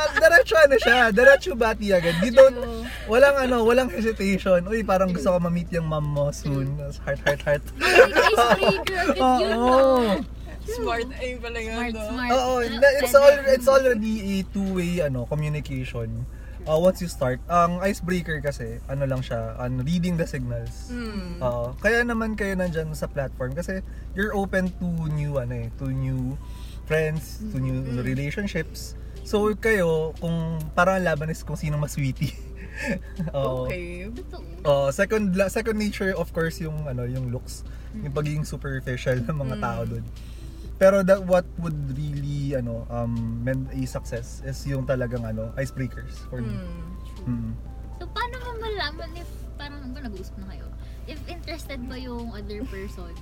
Ah, 0.02 0.10
diretso 0.18 0.58
ano 0.58 0.76
siya, 0.82 1.14
diretso 1.14 1.54
bati 1.54 1.94
agad. 1.94 2.18
You 2.26 2.34
don't, 2.34 2.58
walang 3.06 3.38
ano, 3.38 3.62
walang 3.62 3.86
hesitation. 3.86 4.66
Uy, 4.66 4.82
parang 4.82 5.14
gusto 5.14 5.30
ko 5.30 5.38
ma-meet 5.38 5.70
yung 5.78 5.86
mom 5.86 6.02
mo 6.02 6.34
soon. 6.34 6.74
Heart, 7.06 7.22
heart, 7.22 7.42
heart. 7.46 7.62
Icebreaker, 7.78 9.14
agad 9.14 9.38
yun, 9.46 9.54
no? 9.54 10.26
Smart 10.74 11.08
ayun 11.14 11.38
pala 11.40 11.58
yun, 11.58 11.74
Smart, 11.74 11.94
no? 11.94 12.04
smart. 12.08 12.32
Oo, 12.32 12.54
na- 12.72 12.96
it's 12.98 13.12
pwede. 13.12 13.20
al- 13.20 13.48
it's 13.50 13.68
already 13.68 14.14
a 14.20 14.48
two-way 14.48 15.02
ano 15.02 15.26
communication. 15.26 16.24
Uh, 16.62 16.78
once 16.78 17.02
you 17.02 17.10
start, 17.10 17.42
ang 17.48 17.82
icebreaker 17.82 18.38
kasi, 18.38 18.78
ano 18.86 19.02
lang 19.04 19.18
siya, 19.20 19.58
ano, 19.58 19.82
reading 19.82 20.14
the 20.14 20.24
signals. 20.24 20.88
Hmm. 20.88 21.42
Oo. 21.42 21.74
kaya 21.76 22.06
naman 22.06 22.38
kayo 22.38 22.54
nandyan 22.54 22.94
sa 22.94 23.06
platform 23.06 23.52
kasi 23.52 23.82
you're 24.14 24.30
open 24.32 24.70
to 24.78 24.86
new 25.10 25.36
ano 25.36 25.58
eh, 25.58 25.74
to 25.76 25.90
new 25.90 26.38
friends, 26.86 27.42
to 27.50 27.58
new 27.58 27.82
Mm-hmm. 27.82 28.06
relationships. 28.06 28.94
So 29.24 29.50
kayo, 29.56 30.14
kung 30.18 30.34
parang 30.72 31.02
ang 31.02 31.06
laban 31.08 31.30
is 31.30 31.42
kung 31.42 31.56
sino 31.56 31.76
mas 31.76 31.94
sweetie. 31.94 32.38
Oo. 33.34 33.66
Okay. 33.66 34.10
Oh, 34.62 34.90
second 34.90 35.34
second 35.48 35.76
nature 35.76 36.14
of 36.14 36.30
course 36.30 36.58
yung 36.58 36.78
ano, 36.84 37.04
yung 37.04 37.30
looks, 37.30 37.66
yung 37.96 38.12
pagiging 38.12 38.42
superficial 38.44 39.18
ng 39.18 39.34
mga 39.36 39.56
Mm. 39.56 39.64
tao 39.64 39.82
doon. 39.84 40.06
Pero 40.82 41.06
that 41.06 41.22
what 41.30 41.46
would 41.62 41.78
really 41.94 42.58
ano 42.58 42.90
um 42.90 43.14
meant 43.46 43.70
a 43.70 43.86
success 43.86 44.42
is 44.42 44.58
yung 44.66 44.90
talagang 44.90 45.22
ano 45.22 45.54
icebreakers 45.54 46.26
for 46.26 46.42
me. 46.42 46.58
Hmm. 46.58 46.98
Mm. 47.30 47.54
So, 48.02 48.10
paano 48.10 48.34
mo 48.42 48.50
malaman 48.58 49.14
if, 49.14 49.30
parang, 49.62 49.94
ba 49.94 50.02
nag-uusap 50.02 50.34
na 50.42 50.50
kayo? 50.50 50.66
If 51.06 51.22
interested 51.30 51.78
ba 51.86 52.02
yung 52.02 52.34
other 52.34 52.66
person? 52.66 53.14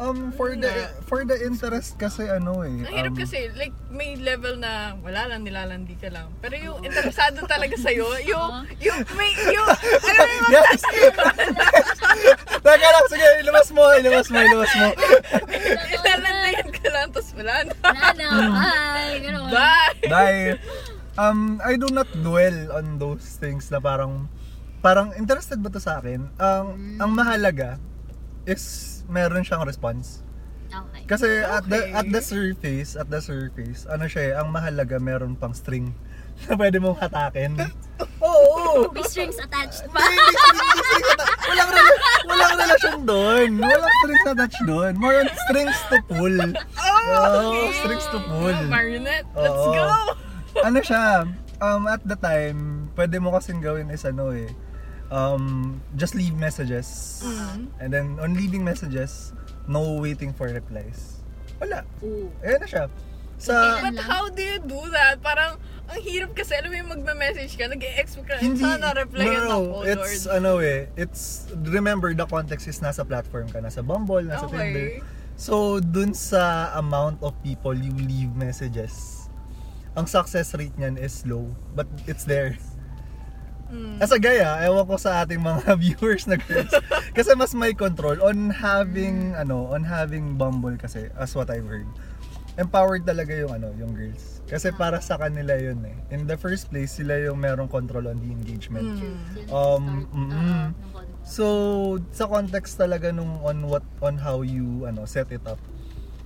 Um 0.00 0.32
for 0.32 0.56
the 0.56 0.72
Nga. 0.72 1.04
for 1.04 1.20
the 1.28 1.36
interest 1.36 2.00
kasi 2.00 2.24
ano 2.24 2.64
eh. 2.64 2.72
Ang 2.72 2.96
hirap 2.96 3.12
um, 3.12 3.20
kasi, 3.20 3.52
like, 3.52 3.76
may 3.92 4.16
level 4.16 4.56
na 4.56 4.96
wala 5.04 5.28
lang, 5.28 5.44
nilalandi 5.44 5.92
ka 6.00 6.08
lang. 6.08 6.32
Pero 6.40 6.56
yung 6.56 6.80
interesado 6.80 7.44
talaga 7.44 7.76
sa'yo, 7.76 8.08
yung, 8.32 8.64
yung, 8.80 8.98
may, 9.20 9.36
yung, 9.52 9.68
mo 10.00 10.12
yung 10.16 10.48
Yes! 10.56 10.80
Teka 12.64 12.88
lang, 12.88 13.06
sige, 13.12 13.26
ilabas 13.44 13.68
mo, 13.76 13.84
ilabas 14.00 14.26
mo, 14.32 14.38
ilabas 14.40 14.72
mo. 14.80 14.88
Tapos 17.10 17.30
wala 17.34 17.54
na. 17.66 17.74
Wala 17.82 18.08
na, 18.16 18.26
bye! 18.48 19.14
Ganun. 19.20 19.50
Bye! 19.50 19.98
Bye. 20.06 20.46
Um, 21.18 21.60
I 21.60 21.76
do 21.76 21.90
not 21.92 22.08
dwell 22.22 22.72
on 22.72 22.96
those 22.96 23.36
things 23.36 23.68
na 23.68 23.82
parang, 23.82 24.30
parang 24.80 25.12
interested 25.18 25.60
ba 25.60 25.68
to 25.68 25.82
sa 25.82 26.00
akin? 26.00 26.30
Ang, 26.40 26.96
ang 26.96 27.10
mahalaga 27.12 27.76
is 28.48 29.02
meron 29.10 29.44
siyang 29.44 29.66
response. 29.66 30.22
Okay. 30.70 31.02
Kasi 31.04 31.28
at 31.42 31.66
the 31.66 31.82
Okay. 31.82 31.98
at 31.98 32.06
the 32.08 32.22
surface, 32.22 32.94
at 32.94 33.10
the 33.10 33.18
surface, 33.18 33.90
ano 33.90 34.06
siya, 34.06 34.22
eh, 34.22 34.32
ang 34.38 34.54
mahalaga 34.54 35.02
meron 35.02 35.34
pang 35.34 35.50
string 35.50 35.90
na 36.48 36.54
pwede 36.60 36.76
mong 36.78 36.98
hatakin. 36.98 37.52
Oo. 38.20 38.88
May 38.92 39.04
strings 39.04 39.36
attached 39.36 39.84
pa. 39.92 40.00
hindi, 40.00 40.16
hindi, 40.16 40.60
hindi 40.60 40.82
strings 40.88 41.08
atta- 41.12 41.28
walang, 41.44 41.70
rela- 41.70 42.00
walang 42.24 42.52
relasyon 42.56 42.98
doon. 43.04 43.48
Walang 43.60 43.94
strings 44.00 44.24
attached 44.24 44.62
doon. 44.64 44.92
More 44.96 45.16
on 45.20 45.28
strings 45.48 45.78
to 45.88 45.96
pull. 46.08 46.36
Oh, 47.10 47.68
strings 47.84 48.06
to 48.08 48.18
pull. 48.24 48.56
Marionette, 48.68 49.28
let's 49.36 49.60
Oo. 49.60 49.72
go! 49.76 49.88
ano 50.60 50.78
siya, 50.82 51.24
um, 51.60 51.82
at 51.86 52.02
the 52.04 52.16
time, 52.16 52.88
pwede 52.96 53.20
mo 53.20 53.30
kasing 53.30 53.60
gawin 53.60 53.88
is 53.88 54.02
ano 54.02 54.32
eh, 54.32 54.50
um, 55.12 55.76
just 55.94 56.16
leave 56.16 56.34
messages. 56.34 57.20
Mm. 57.24 57.68
And 57.78 57.88
then, 57.92 58.06
on 58.18 58.34
leaving 58.34 58.64
messages, 58.64 59.32
no 59.68 60.00
waiting 60.00 60.32
for 60.32 60.48
replies. 60.48 61.20
Wala. 61.60 61.84
Ayan 62.40 62.58
na 62.58 62.68
siya. 62.68 62.84
Sa, 63.40 63.80
But 63.80 63.96
how 64.04 64.28
do 64.28 64.40
you 64.40 64.58
do 64.60 64.80
that? 64.92 65.20
Parang, 65.20 65.56
ang 65.90 66.00
hirap 66.06 66.30
kasi, 66.38 66.54
alam 66.54 66.70
mo 66.70 66.76
yung 66.78 66.90
magme-message 66.94 67.58
ka, 67.58 67.66
nag-expect 67.66 68.26
ka, 68.30 68.34
hindi, 68.38 68.62
sana 68.62 68.94
reply 68.94 69.26
no, 69.26 69.34
no, 69.34 69.42
ako, 69.42 69.76
it's, 69.90 70.24
Lord. 70.24 70.36
ano 70.38 70.50
eh, 70.62 70.86
it's, 70.94 71.50
remember, 71.66 72.14
the 72.14 72.26
context 72.30 72.70
is 72.70 72.78
nasa 72.78 73.02
platform 73.02 73.50
ka, 73.50 73.58
nasa 73.58 73.82
Bumble, 73.82 74.22
nasa 74.22 74.46
Tinder. 74.46 75.02
Okay. 75.02 75.02
So, 75.34 75.82
dun 75.82 76.14
sa 76.14 76.70
amount 76.78 77.18
of 77.26 77.34
people 77.42 77.74
you 77.74 77.90
leave 77.96 78.30
messages, 78.38 79.26
ang 79.98 80.06
success 80.06 80.54
rate 80.54 80.74
niyan 80.78 80.94
is 80.94 81.26
low, 81.26 81.50
but 81.74 81.90
it's 82.06 82.22
there. 82.22 82.54
Mm. 83.70 84.02
As 84.02 84.10
a 84.10 84.18
guy 84.18 84.42
ah, 84.42 84.58
ewan 84.66 84.82
ko 84.86 84.98
sa 84.98 85.22
ating 85.22 85.38
mga 85.42 85.74
viewers 85.82 86.26
na 86.26 86.38
girls. 86.38 86.74
kasi 87.14 87.34
mas 87.38 87.54
may 87.54 87.74
control 87.74 88.18
on 88.22 88.50
having, 88.50 89.34
ano, 89.34 89.70
on 89.70 89.82
having 89.82 90.34
Bumble 90.38 90.74
kasi, 90.78 91.10
as 91.18 91.34
what 91.34 91.50
I've 91.50 91.66
heard. 91.66 91.86
Empowered 92.58 93.06
talaga 93.06 93.34
yung, 93.34 93.50
ano, 93.54 93.70
yung 93.78 93.94
girls. 93.94 94.39
Kasi 94.50 94.74
para 94.74 94.98
sa 94.98 95.14
kanila 95.14 95.54
yun 95.54 95.78
eh. 95.86 95.94
In 96.10 96.26
the 96.26 96.34
first 96.34 96.74
place, 96.74 96.98
sila 96.98 97.14
yung 97.22 97.38
merong 97.38 97.70
control 97.70 98.10
on 98.10 98.18
the 98.18 98.34
engagement. 98.34 98.98
Mm. 98.98 99.46
Um, 99.46 100.10
mm, 100.10 100.26
mm. 100.26 100.66
content. 100.90 101.22
So, 101.22 101.44
sa 102.10 102.26
context 102.26 102.74
talaga 102.74 103.14
nung 103.14 103.38
on 103.46 103.62
what 103.70 103.86
on 104.02 104.18
how 104.18 104.42
you 104.42 104.90
ano 104.90 105.06
set 105.06 105.30
it 105.30 105.46
up. 105.46 105.62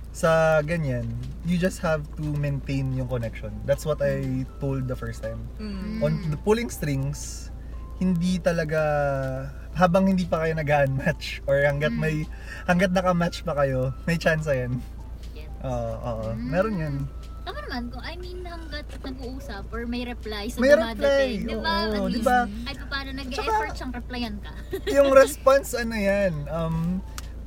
Sa 0.09 0.63
ganyan, 0.65 1.05
you 1.45 1.61
just 1.61 1.85
have 1.85 2.01
to 2.17 2.25
maintain 2.41 2.89
yung 2.97 3.05
connection. 3.05 3.53
That's 3.69 3.85
what 3.85 4.01
I 4.01 4.47
told 4.57 4.89
the 4.89 4.97
first 4.97 5.21
time. 5.21 5.45
Mm. 5.61 6.01
On 6.01 6.11
the 6.33 6.39
pulling 6.41 6.73
strings, 6.73 7.53
hindi 8.01 8.41
talaga 8.41 8.81
habang 9.77 10.09
hindi 10.09 10.25
pa 10.25 10.47
kayo 10.47 10.57
nag-match 10.57 11.39
or 11.51 11.61
hanggat 11.61 11.93
Mm. 11.93 12.01
may 12.01 12.15
hanggat 12.65 12.89
naka-match 12.89 13.45
pa 13.45 13.53
kayo, 13.53 13.93
may 14.09 14.17
chance 14.17 14.49
yan. 14.49 14.81
Yes. 15.37 15.51
Oo, 15.61 15.93
oo. 16.01 16.25
Mm. 16.33 16.47
Meron 16.49 16.75
yan. 16.81 16.95
Tama 17.45 17.59
naman 17.61 17.83
kung 17.87 18.01
I 18.01 18.17
mean 18.17 18.41
hanggat 18.41 18.89
nag-uusap 18.99 19.69
or 19.69 19.85
may 19.85 20.01
reply 20.03 20.49
sa 20.49 20.57
May 20.57 20.73
dumadating. 20.73 21.45
reply, 21.45 21.45
Di 21.45 21.55
ba? 21.55 21.75
oo, 21.77 21.93
At 21.95 22.01
di 22.03 22.11
least, 22.11 22.25
ba? 22.25 22.39
kahit 22.65 22.77
pa 22.77 22.87
paano 22.89 23.09
nag-effort 23.13 23.71
siyang 23.71 23.93
replyan 23.93 24.35
ka. 24.39 24.53
yung 24.97 25.09
response 25.11 25.67
ano 25.73 25.93
yan 25.93 26.33
um 26.49 26.75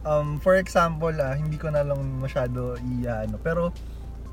um 0.05 0.29
for 0.39 0.55
example 0.55 1.11
ah 1.13 1.35
hindi 1.35 1.55
ko 1.55 1.69
na 1.69 1.83
lang 1.83 1.99
masyado 2.17 2.79
i-ano 2.79 3.35
pero 3.37 3.75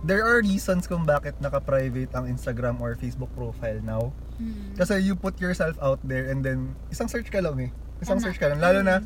there 0.01 0.21
are 0.21 0.39
reasons 0.39 0.85
kung 0.85 1.01
bakit 1.03 1.33
naka-private 1.39 2.13
ang 2.13 2.29
Instagram 2.29 2.77
or 2.77 2.93
Facebook 2.93 3.33
profile 3.33 3.81
now 3.81 4.13
Hmm. 4.35 4.75
kasi 4.75 4.99
you 4.99 5.15
put 5.15 5.39
yourself 5.39 5.79
out 5.79 5.95
there 6.03 6.27
and 6.27 6.43
then 6.43 6.75
isang 6.89 7.07
search 7.07 7.31
ka 7.31 7.39
lang 7.39 7.55
eh 7.57 7.71
isang 7.97 8.19
Tama. 8.19 8.27
search 8.27 8.35
ka 8.35 8.51
lang 8.51 8.59
lalo 8.59 8.83
na 8.83 8.99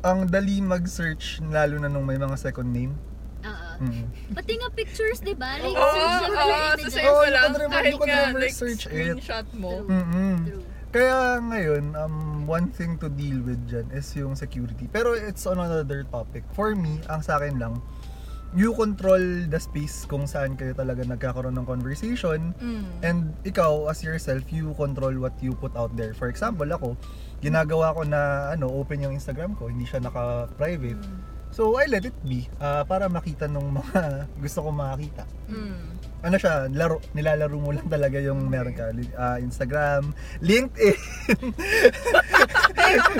ang 0.00 0.22
dali 0.24 0.58
mag-search 0.58 1.42
lalo 1.44 1.76
na 1.76 1.86
nung 1.86 2.02
may 2.02 2.14
mga 2.14 2.34
second 2.36 2.66
name. 2.66 2.94
Mm. 3.82 4.34
Pati 4.38 4.52
nga 4.54 4.68
pictures, 4.70 5.18
di 5.18 5.34
ba? 5.34 5.58
Like, 5.58 5.74
Oo, 5.74 5.90
search 5.90 6.14
yung 6.22 6.36
oo, 6.38 6.54
other 6.70 6.90
sa 6.90 7.00
mo 7.02 7.10
you 7.10 7.32
lang, 7.34 7.50
kahit 7.70 7.94
never 8.06 8.40
like, 8.46 8.54
search 8.54 8.86
it. 8.86 9.18
screenshot 9.18 9.46
mo. 9.58 9.82
True. 9.82 9.90
Mm-mm. 9.90 10.36
True. 10.46 10.64
Kaya 10.92 11.40
ngayon, 11.40 11.96
um, 11.96 12.44
one 12.44 12.68
thing 12.68 13.00
to 13.00 13.08
deal 13.08 13.40
with 13.40 13.58
dyan 13.64 13.88
is 13.96 14.04
yung 14.12 14.36
security. 14.36 14.84
Pero 14.92 15.16
it's 15.16 15.48
on 15.48 15.56
another 15.56 16.04
topic. 16.12 16.44
For 16.52 16.76
me, 16.76 17.00
ang 17.08 17.24
sa 17.24 17.40
akin 17.40 17.56
lang, 17.56 17.80
you 18.52 18.76
control 18.76 19.48
the 19.48 19.56
space 19.56 20.04
kung 20.04 20.28
saan 20.28 20.60
kayo 20.60 20.76
talaga 20.76 21.00
nagkakaroon 21.08 21.56
ng 21.56 21.64
conversation. 21.64 22.52
Mm. 22.60 22.84
And 23.00 23.18
ikaw, 23.48 23.88
as 23.88 24.04
yourself, 24.04 24.44
you 24.52 24.76
control 24.76 25.16
what 25.16 25.32
you 25.40 25.56
put 25.56 25.72
out 25.72 25.96
there. 25.96 26.12
For 26.12 26.28
example, 26.28 26.68
ako, 26.68 27.00
ginagawa 27.40 27.96
ko 27.96 28.04
na 28.04 28.52
ano, 28.52 28.68
open 28.68 29.00
yung 29.00 29.16
Instagram 29.16 29.56
ko, 29.56 29.72
hindi 29.72 29.88
siya 29.88 30.04
naka-private. 30.04 31.00
So, 31.52 31.76
I 31.76 31.84
let 31.84 32.08
it 32.08 32.16
be 32.24 32.48
ah, 32.58 32.80
para 32.82 33.12
makita 33.12 33.44
nung 33.44 33.76
mga 33.76 34.24
gusto 34.42 34.64
ko 34.64 34.68
makakita. 34.72 35.28
Mm. 35.52 36.01
Ano 36.22 36.38
siya, 36.38 36.70
laro, 36.70 37.02
nilalaro 37.12 37.58
mo 37.58 37.74
lang 37.74 37.82
talaga 37.86 38.14
yung 38.16 38.46
meron 38.46 38.70
ka. 38.72 38.94
Ah, 39.14 39.36
Instagram, 39.36 40.14
LinkedIn. 40.38 40.94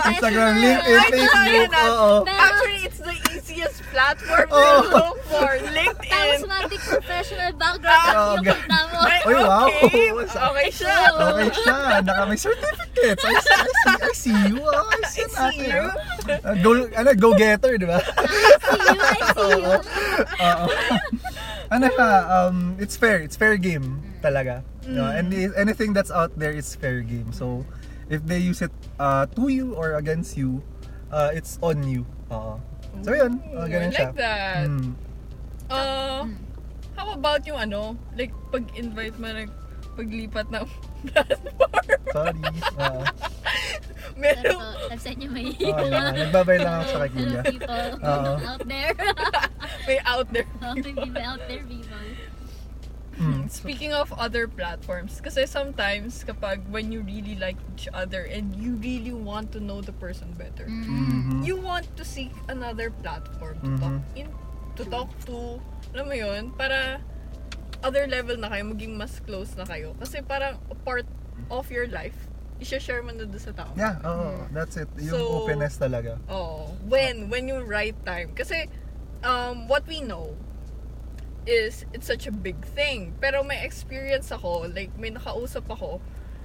Instagram, 0.07 0.53
LinkedIn, 0.55 1.03
Facebook. 1.11 1.67
na. 1.69 1.83
Oo. 1.91 2.11
Actually, 2.25 2.79
it's 2.85 3.01
the 3.01 3.17
easiest 3.29 3.83
platform 3.91 4.47
to 4.47 4.55
Oh. 4.55 4.87
look 4.87 5.19
for. 5.27 5.51
Tapos 5.51 5.67
LinkedIn. 5.69 6.39
matik 6.47 6.79
professional 6.81 7.51
background 7.53 8.07
Ah, 8.07 8.33
yung 8.33 8.47
kanta 8.47 8.79
mo. 8.87 8.99
Ay, 9.03 9.21
Uy, 9.25 9.35
wow. 9.37 9.67
okay. 9.67 10.07
Okay 10.31 10.69
siya. 10.79 10.97
Okay 11.13 11.49
siya. 11.53 11.77
Naka 12.01 12.23
may 12.25 12.39
certificates. 12.39 13.23
I 13.25 13.35
see, 13.35 13.51
I 13.51 13.67
see, 13.67 13.99
I 13.99 14.13
see 14.15 14.39
you. 14.47 14.57
Oh, 14.63 14.87
I 14.87 15.01
see, 15.05 15.23
I 15.23 15.51
see 15.51 15.59
ate, 15.59 15.67
you. 15.69 15.83
ah. 15.83 16.47
Ah, 16.47 16.55
go, 16.57 16.71
ano, 16.87 17.11
go-getter, 17.17 17.75
di 17.75 17.85
ba? 17.85 17.99
I 17.99 18.31
see 18.63 18.79
you, 18.87 19.03
I 19.03 19.21
see 19.27 19.51
you. 19.59 19.75
Oo. 20.47 20.67
ano 21.73 21.89
siya, 21.89 22.11
um, 22.29 22.77
it's 22.77 23.01
fair. 23.01 23.25
It's 23.25 23.35
fair 23.35 23.57
game 23.57 24.05
talaga. 24.21 24.61
No, 24.85 25.09
and 25.09 25.33
anything 25.57 25.97
that's 25.97 26.11
out 26.11 26.37
there 26.37 26.53
is 26.53 26.69
fair 26.77 27.01
game. 27.01 27.33
So, 27.33 27.65
if 28.13 28.21
they 28.27 28.39
use 28.39 28.61
it 28.61 28.75
uh, 29.01 29.25
to 29.33 29.49
you 29.49 29.73
or 29.73 29.97
against 29.97 30.37
you, 30.37 30.61
uh, 31.09 31.33
it's 31.33 31.57
on 31.63 31.87
you. 31.87 32.05
Oo. 32.29 32.61
So, 33.01 33.17
yun. 33.17 33.41
Uh, 33.57 33.67
ganun 33.71 33.89
I 33.89 33.97
siya. 33.97 34.07
like 34.13 34.19
that. 34.21 34.67
Mm. 34.69 34.89
Uh, 35.73 36.23
how 36.99 37.09
about 37.17 37.47
yung 37.49 37.57
ano, 37.57 37.97
like 38.19 38.35
pag-invite 38.53 39.17
mo 39.17 39.33
ng 39.33 39.49
paglipat 39.95 40.47
ng 40.51 40.65
platform? 41.09 41.71
Sorry. 42.13 42.41
Oo. 42.79 43.03
Pero 44.13 44.55
Meron, 44.55 44.99
sent 45.01 45.19
you 45.19 45.31
my 45.33 45.43
Oo, 45.51 45.89
yeah. 45.89 46.13
Nagbabay 46.13 46.61
lang 46.61 46.73
ako 46.79 46.85
sa 46.87 46.97
kay 47.01 47.11
Hello 47.17 47.33
Kuya. 47.33 47.43
people 47.43 47.89
Oo. 48.05 48.33
out 48.45 48.63
there. 48.69 48.95
may 49.89 49.99
out 50.05 50.29
there. 50.31 50.49
May 50.77 50.93
people 50.95 51.25
out 51.25 51.43
there, 51.49 51.65
people. 51.65 52.07
Mm. 53.13 53.45
Speaking 53.47 53.93
of 53.93 54.09
other 54.17 54.49
platforms, 54.49 55.21
kasi 55.21 55.45
sometimes 55.45 56.25
kapag 56.25 56.65
when 56.73 56.91
you 56.91 57.05
really 57.05 57.37
like 57.37 57.61
each 57.77 57.87
other 57.93 58.25
and 58.25 58.57
you 58.57 58.75
really 58.81 59.13
want 59.13 59.53
to 59.53 59.61
know 59.61 59.85
the 59.85 59.93
person 60.01 60.33
better, 60.35 60.65
Mhm. 60.67 61.45
you 61.45 61.55
want 61.55 61.85
to 61.95 62.03
seek 62.03 62.33
another 62.49 62.89
platform 63.05 63.61
to 63.63 63.71
talk 63.79 63.95
Mhm. 63.95 64.17
in 64.17 64.29
to 64.75 64.83
talk 64.89 65.13
to 65.29 65.61
alam 65.93 66.09
mo 66.09 66.17
yun 66.17 66.51
para 66.57 66.99
other 67.83 68.07
level 68.07 68.39
na 68.39 68.49
kayo 68.49 68.63
maging 68.65 68.95
mas 68.95 69.19
close 69.23 69.53
na 69.55 69.67
kayo 69.67 69.93
kasi 69.99 70.23
parang 70.23 70.57
a 70.71 70.77
part 70.83 71.07
of 71.51 71.67
your 71.69 71.87
life 71.87 72.17
i-share 72.63 73.03
mo 73.03 73.11
na 73.11 73.27
doon 73.27 73.43
sa 73.43 73.51
tao 73.51 73.75
Yeah, 73.75 73.99
oo. 74.07 74.47
That's 74.55 74.79
it. 74.79 74.87
Yung 74.97 75.19
So- 75.19 75.43
openness 75.43 75.77
talaga. 75.77 76.23
oh 76.31 76.71
when 76.87 77.27
when 77.27 77.51
you 77.51 77.59
right 77.61 77.99
time 78.07 78.31
kasi 78.33 78.71
um 79.27 79.67
what 79.67 79.83
we 79.85 79.99
know 79.99 80.31
is 81.43 81.83
it's 81.91 82.07
such 82.07 82.31
a 82.31 82.35
big 82.35 82.63
thing 82.63 83.19
pero 83.19 83.43
may 83.43 83.59
experience 83.67 84.31
ako 84.31 84.71
like 84.71 84.95
may 84.95 85.11
nakausap 85.11 85.67
ako 85.67 85.99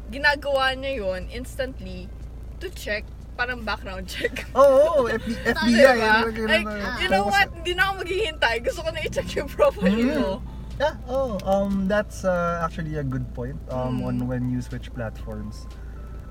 ginagawa 0.10 0.74
niya 0.74 1.06
yon 1.06 1.30
instantly 1.30 2.10
to 2.58 2.66
check 2.74 3.06
parang 3.38 3.62
background 3.62 4.10
check 4.14 4.50
Oo, 4.58 5.06
oh, 5.06 5.14
FB, 5.14 5.30
FBI. 5.54 6.34
Diba? 6.34 6.50
Like, 6.50 6.66
you 6.98 7.10
know 7.14 7.30
what? 7.30 7.54
Hindi 7.54 7.78
na 7.78 7.94
ako 7.94 8.02
maghihintay. 8.02 8.56
Gusto 8.66 8.82
ko 8.82 8.90
na 8.90 9.06
i-check 9.06 9.30
yung 9.38 9.46
profile 9.46 9.94
Mm. 9.94 10.18
mo. 10.18 10.42
Yeah, 10.78 10.94
oh, 11.10 11.42
um, 11.42 11.88
that's 11.90 12.22
uh, 12.22 12.62
actually 12.62 13.02
a 13.02 13.04
good 13.04 13.26
point 13.34 13.58
um, 13.74 14.02
Mm. 14.02 14.06
on 14.06 14.16
when 14.30 14.44
you 14.54 14.62
switch 14.62 14.94
platforms. 14.94 15.66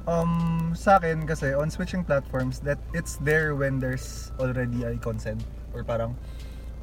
Um, 0.07 0.71
sa 0.79 1.03
akin 1.03 1.27
kasi, 1.27 1.51
on 1.51 1.67
switching 1.67 2.07
platforms, 2.07 2.63
that 2.63 2.79
it's 2.95 3.19
there 3.27 3.59
when 3.59 3.83
there's 3.83 4.31
already 4.39 4.87
a 4.87 4.95
consent 5.03 5.43
or 5.75 5.83
parang 5.83 6.15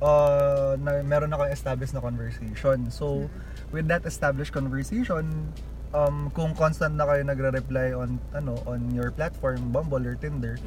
uh, 0.03 0.75
na, 0.75 0.99
meron 1.07 1.31
na 1.31 1.39
kang 1.39 1.55
established 1.55 1.95
na 1.95 2.03
conversation. 2.03 2.91
So, 2.91 3.31
with 3.71 3.87
that 3.87 4.03
established 4.03 4.51
conversation, 4.51 5.47
um, 5.95 6.35
kung 6.35 6.51
constant 6.51 6.99
na 6.99 7.07
kayo 7.07 7.23
nagre-reply 7.23 7.95
on 7.95 8.19
ano 8.35 8.59
on 8.67 8.91
your 8.91 9.07
platform, 9.15 9.71
Bumble 9.71 10.03
or 10.03 10.19
Tinder, 10.19 10.59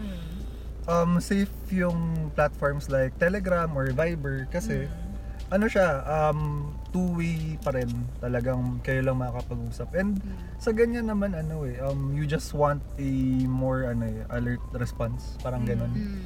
um, 0.89 1.21
safe 1.21 1.53
yung 1.69 2.33
platforms 2.33 2.89
like 2.89 3.13
Telegram 3.21 3.69
or 3.77 3.93
Viber 3.93 4.49
kasi 4.49 4.89
ano 5.53 5.69
siya, 5.69 6.03
um, 6.09 6.73
two-way 6.97 7.61
pa 7.61 7.77
rin 7.77 7.93
talagang 8.25 8.81
kayo 8.81 9.05
lang 9.05 9.21
makakapag-usap. 9.21 9.93
And 9.93 10.17
sa 10.57 10.73
ganyan 10.73 11.13
naman 11.13 11.37
ano 11.37 11.69
eh, 11.69 11.77
um, 11.85 12.17
you 12.17 12.25
just 12.25 12.57
want 12.57 12.81
a 12.97 13.11
more 13.45 13.93
ano 13.93 14.09
eh, 14.09 14.25
alert 14.33 14.65
response, 14.73 15.37
parang 15.45 15.69
ganun. 15.69 15.93
Mm. 15.93 16.25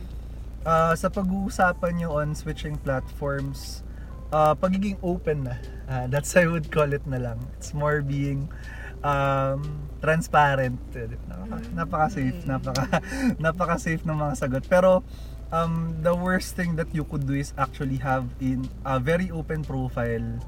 Ah, 0.62 0.94
sa 0.94 1.10
pag-uusapan 1.10 1.98
nyo 1.98 2.22
on 2.22 2.38
switching 2.38 2.78
platforms, 2.86 3.82
ah, 4.30 4.54
pagiging 4.54 4.94
open 5.02 5.50
na. 5.50 5.58
Ah, 5.90 6.06
that's 6.06 6.30
I 6.38 6.46
would 6.46 6.70
call 6.70 6.94
it 6.94 7.02
na 7.02 7.18
lang. 7.18 7.42
It's 7.58 7.74
more 7.74 7.98
being 7.98 8.46
um, 9.02 9.90
transparent. 9.98 10.78
Napaka, 11.26 11.66
napaka-safe, 11.74 12.38
napaka, 12.46 12.84
napaka-safe 13.42 14.02
ng 14.06 14.14
mga 14.14 14.34
sagot. 14.38 14.64
Pero 14.70 15.02
um, 15.50 15.98
the 16.06 16.14
worst 16.14 16.54
thing 16.54 16.78
that 16.78 16.94
you 16.94 17.02
could 17.02 17.26
do 17.26 17.34
is 17.34 17.50
actually 17.58 17.98
have 17.98 18.30
in 18.38 18.70
a 18.86 19.02
very 19.02 19.34
open 19.34 19.66
profile 19.66 20.38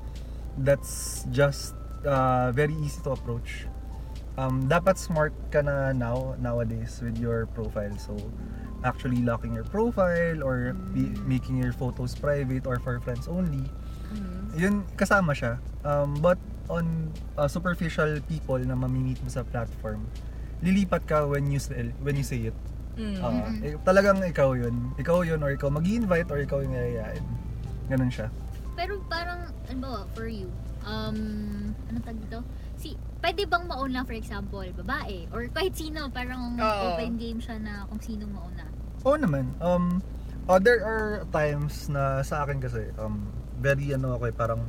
that's 0.59 1.25
just 1.31 1.75
uh, 2.05 2.53
very 2.53 2.75
easy 2.75 3.01
to 3.05 3.17
approach. 3.17 3.67
Um, 4.37 4.65
dapat 4.69 4.97
smart 4.97 5.37
ka 5.53 5.61
na 5.61 5.93
now 5.93 6.37
nowadays 6.41 7.01
with 7.05 7.21
your 7.21 7.47
profile. 7.53 7.93
So 8.01 8.17
actually 8.85 9.23
locking 9.23 9.55
your 9.55 9.65
profile 9.69 10.43
or 10.43 10.75
be- 10.93 11.15
making 11.29 11.61
your 11.61 11.73
photos 11.73 12.17
private 12.17 12.67
or 12.67 12.81
for 12.81 12.99
friends 13.01 13.29
only. 13.29 13.69
Yun 14.57 14.85
kasama 14.97 15.33
siya. 15.33 15.57
Um, 15.85 16.17
but 16.21 16.37
on 16.69 17.12
uh, 17.37 17.49
superficial 17.49 18.21
people 18.29 18.61
na 18.61 18.77
mamimit 18.77 19.21
mo 19.25 19.31
sa 19.33 19.43
platform, 19.45 20.05
lilipat 20.61 21.05
ka 21.09 21.25
when 21.27 21.49
you 21.49 21.61
say, 21.61 21.93
when 22.05 22.17
you 22.17 22.25
say 22.25 22.53
it. 22.53 22.57
Mm. 22.93 23.17
Uh, 23.25 23.49
eh, 23.65 23.75
talagang 23.88 24.21
ikaw 24.21 24.53
yun. 24.53 24.93
Ikaw 25.01 25.25
yun 25.25 25.41
or 25.41 25.53
ikaw 25.57 25.73
mag 25.73 25.88
invite 25.88 26.29
or 26.29 26.38
ikaw 26.41 26.61
yung 26.61 26.77
yayayain. 26.77 27.25
Ganun 27.88 28.12
siya. 28.12 28.29
Pero 28.73 29.01
parang, 29.07 29.53
ano 29.69 29.79
ba, 29.81 30.03
for 30.17 30.29
you, 30.29 30.49
um, 30.87 31.19
ano 31.89 31.99
tag 32.03 32.17
dito? 32.19 32.41
Si, 32.81 32.97
pwede 33.21 33.47
bang 33.47 33.65
mauna, 33.69 34.03
for 34.03 34.17
example, 34.17 34.65
babae? 34.65 35.29
Or 35.31 35.47
kahit 35.53 35.77
sino, 35.77 36.09
parang 36.09 36.57
Oo. 36.57 36.97
open 36.97 37.21
game 37.21 37.39
siya 37.39 37.61
na 37.61 37.85
kung 37.87 38.01
sino 38.01 38.25
mauna. 38.27 38.67
Oo 39.05 39.17
naman. 39.19 39.53
Um, 39.61 40.01
uh, 40.49 40.59
there 40.59 40.83
are 40.83 41.29
times 41.31 41.87
na 41.93 42.25
sa 42.25 42.43
akin 42.43 42.59
kasi, 42.59 42.91
um, 42.99 43.29
very 43.63 43.95
ano 43.95 44.19
ako 44.19 44.27
eh, 44.27 44.35
parang 44.35 44.67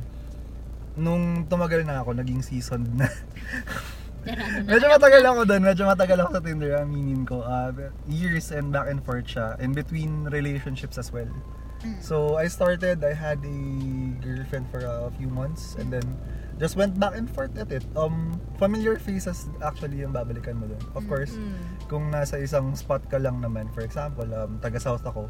nung 0.94 1.50
tumagal 1.50 1.82
na 1.82 2.02
ako, 2.02 2.14
naging 2.14 2.42
seasoned 2.42 2.86
na. 2.94 3.10
Pero 4.24 4.40
ano 4.40 4.56
na, 4.64 4.70
medyo 4.72 4.86
matagal 4.88 5.22
ako 5.26 5.40
doon, 5.44 5.62
medyo 5.62 5.84
matagal 5.84 6.18
ako 6.22 6.30
sa 6.38 6.42
Tinder, 6.42 6.72
aminin 6.80 7.22
ko. 7.26 7.44
Uh, 7.44 7.90
years 8.08 8.54
and 8.54 8.70
back 8.72 8.88
and 8.88 9.02
forth 9.02 9.26
siya, 9.26 9.58
in 9.60 9.74
between 9.74 10.24
relationships 10.30 10.96
as 10.96 11.10
well. 11.10 11.28
So, 12.00 12.36
I 12.36 12.48
started, 12.48 13.04
I 13.04 13.12
had 13.12 13.40
a 13.40 13.58
girlfriend 14.20 14.68
for 14.70 14.80
a 14.80 15.10
few 15.16 15.28
months, 15.28 15.76
and 15.78 15.92
then 15.92 16.04
just 16.56 16.76
went 16.76 16.94
back 16.98 17.16
and 17.18 17.26
forth 17.26 17.56
at 17.58 17.72
it. 17.72 17.82
Um, 17.98 18.38
familiar 18.58 18.94
faces 18.96 19.50
actually 19.58 20.00
yung 20.00 20.14
babalikan 20.14 20.54
mo 20.56 20.70
doon. 20.70 20.82
Of 20.94 21.04
course, 21.10 21.34
Mm. 21.34 21.54
kung 21.90 22.04
nasa 22.08 22.38
isang 22.38 22.72
spot 22.78 23.02
ka 23.10 23.18
lang 23.18 23.42
naman, 23.42 23.66
for 23.74 23.82
example, 23.82 24.26
um, 24.30 24.62
taga-south 24.62 25.02
ako, 25.02 25.26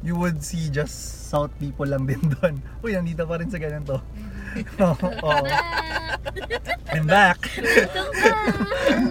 you 0.00 0.16
would 0.16 0.40
see 0.40 0.68
just 0.68 1.28
south 1.28 1.52
people 1.60 1.84
lang 1.88 2.04
din 2.04 2.20
doon. 2.40 2.60
Uy, 2.80 2.92
nandito 2.92 3.24
pa 3.24 3.40
rin 3.40 3.48
sa 3.48 3.56
ganito. 3.56 4.00
Oo. 4.84 5.08
oo. 5.24 5.46
I'm 6.90 7.06
back. 7.06 7.38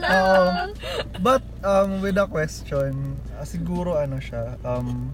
Um, 0.06 0.74
But, 1.26 1.44
um, 1.64 2.00
with 2.00 2.16
a 2.16 2.28
question, 2.28 3.20
siguro 3.44 4.00
ano 4.00 4.20
siya, 4.24 4.56
um, 4.64 5.12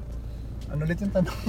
ano 0.71 0.81
ulit 0.83 0.97
yung 0.99 1.13
tanong? 1.13 1.39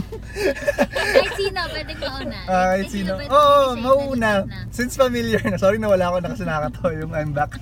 kahit 1.17 1.33
sino, 1.35 1.61
pwedeng 1.73 2.01
mauna. 2.01 2.39
Ah, 2.47 2.77
Kahit 2.77 2.91
sino? 2.93 3.11
Oo, 3.17 3.63
siya 3.73 3.83
mauna. 3.83 4.31
na. 4.45 4.59
Since 4.71 4.95
familiar 4.95 5.41
na. 5.43 5.57
Sorry 5.57 5.79
na 5.81 5.89
wala 5.89 6.13
ako 6.13 6.17
na 6.23 6.29
kasi 6.33 6.43
nakakatawa 6.45 6.91
yung 6.95 7.13
I'm 7.17 7.33
back. 7.33 7.53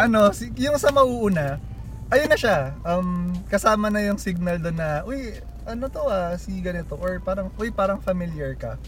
ano, 0.00 0.32
yung 0.56 0.76
sa 0.80 0.90
mauuna, 0.90 1.60
ayun 2.08 2.30
na 2.32 2.38
siya. 2.38 2.72
Um, 2.82 3.36
kasama 3.52 3.92
na 3.92 4.00
yung 4.04 4.18
signal 4.18 4.58
doon 4.58 4.76
na, 4.76 5.04
uy, 5.04 5.36
ano 5.68 5.86
to 5.92 6.02
ah, 6.08 6.32
si 6.40 6.58
ganito. 6.64 6.96
Or 6.96 7.20
parang, 7.20 7.52
uy, 7.60 7.68
parang 7.68 8.00
familiar 8.00 8.56
ka. 8.56 8.80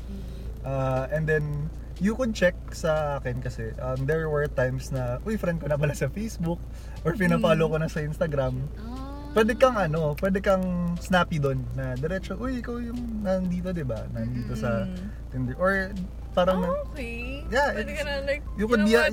Uh, 0.64 1.04
and 1.12 1.28
then, 1.28 1.68
you 2.00 2.16
could 2.16 2.32
check 2.32 2.56
sa 2.72 3.20
akin 3.20 3.44
kasi 3.44 3.76
um, 3.76 4.08
there 4.08 4.24
were 4.32 4.48
times 4.48 4.88
na, 4.88 5.20
uy, 5.28 5.36
friend 5.36 5.60
ko 5.60 5.68
na 5.68 5.76
pala 5.76 5.92
sa 5.92 6.08
Facebook 6.08 6.56
or 7.04 7.12
pinapollow 7.12 7.68
ko 7.68 7.76
na 7.76 7.92
sa 7.92 8.00
Instagram. 8.00 8.56
Oh. 8.80 9.09
Pwede 9.30 9.52
kang 9.54 9.76
ano, 9.76 10.12
pwede 10.18 10.38
kang 10.38 10.64
snappy 10.98 11.38
doon 11.38 11.62
na 11.72 11.94
diretso, 11.94 12.34
uy, 12.36 12.58
ikaw 12.58 12.78
yung 12.78 13.22
nandito, 13.22 13.70
'di 13.70 13.84
ba? 13.84 14.02
Nandito 14.10 14.54
sa 14.54 14.84
Mm. 14.84 15.06
Tinder 15.30 15.54
or 15.56 15.94
parang 16.30 16.66
Oh, 16.66 16.90
okay. 16.90 17.46
Yeah, 17.46 17.70
Pwede 17.74 17.92
ka 17.94 18.02
na 18.02 18.12
like, 18.22 18.42
you 18.54 18.66
could 18.66 18.82
be 18.82 18.94
a? 18.94 19.10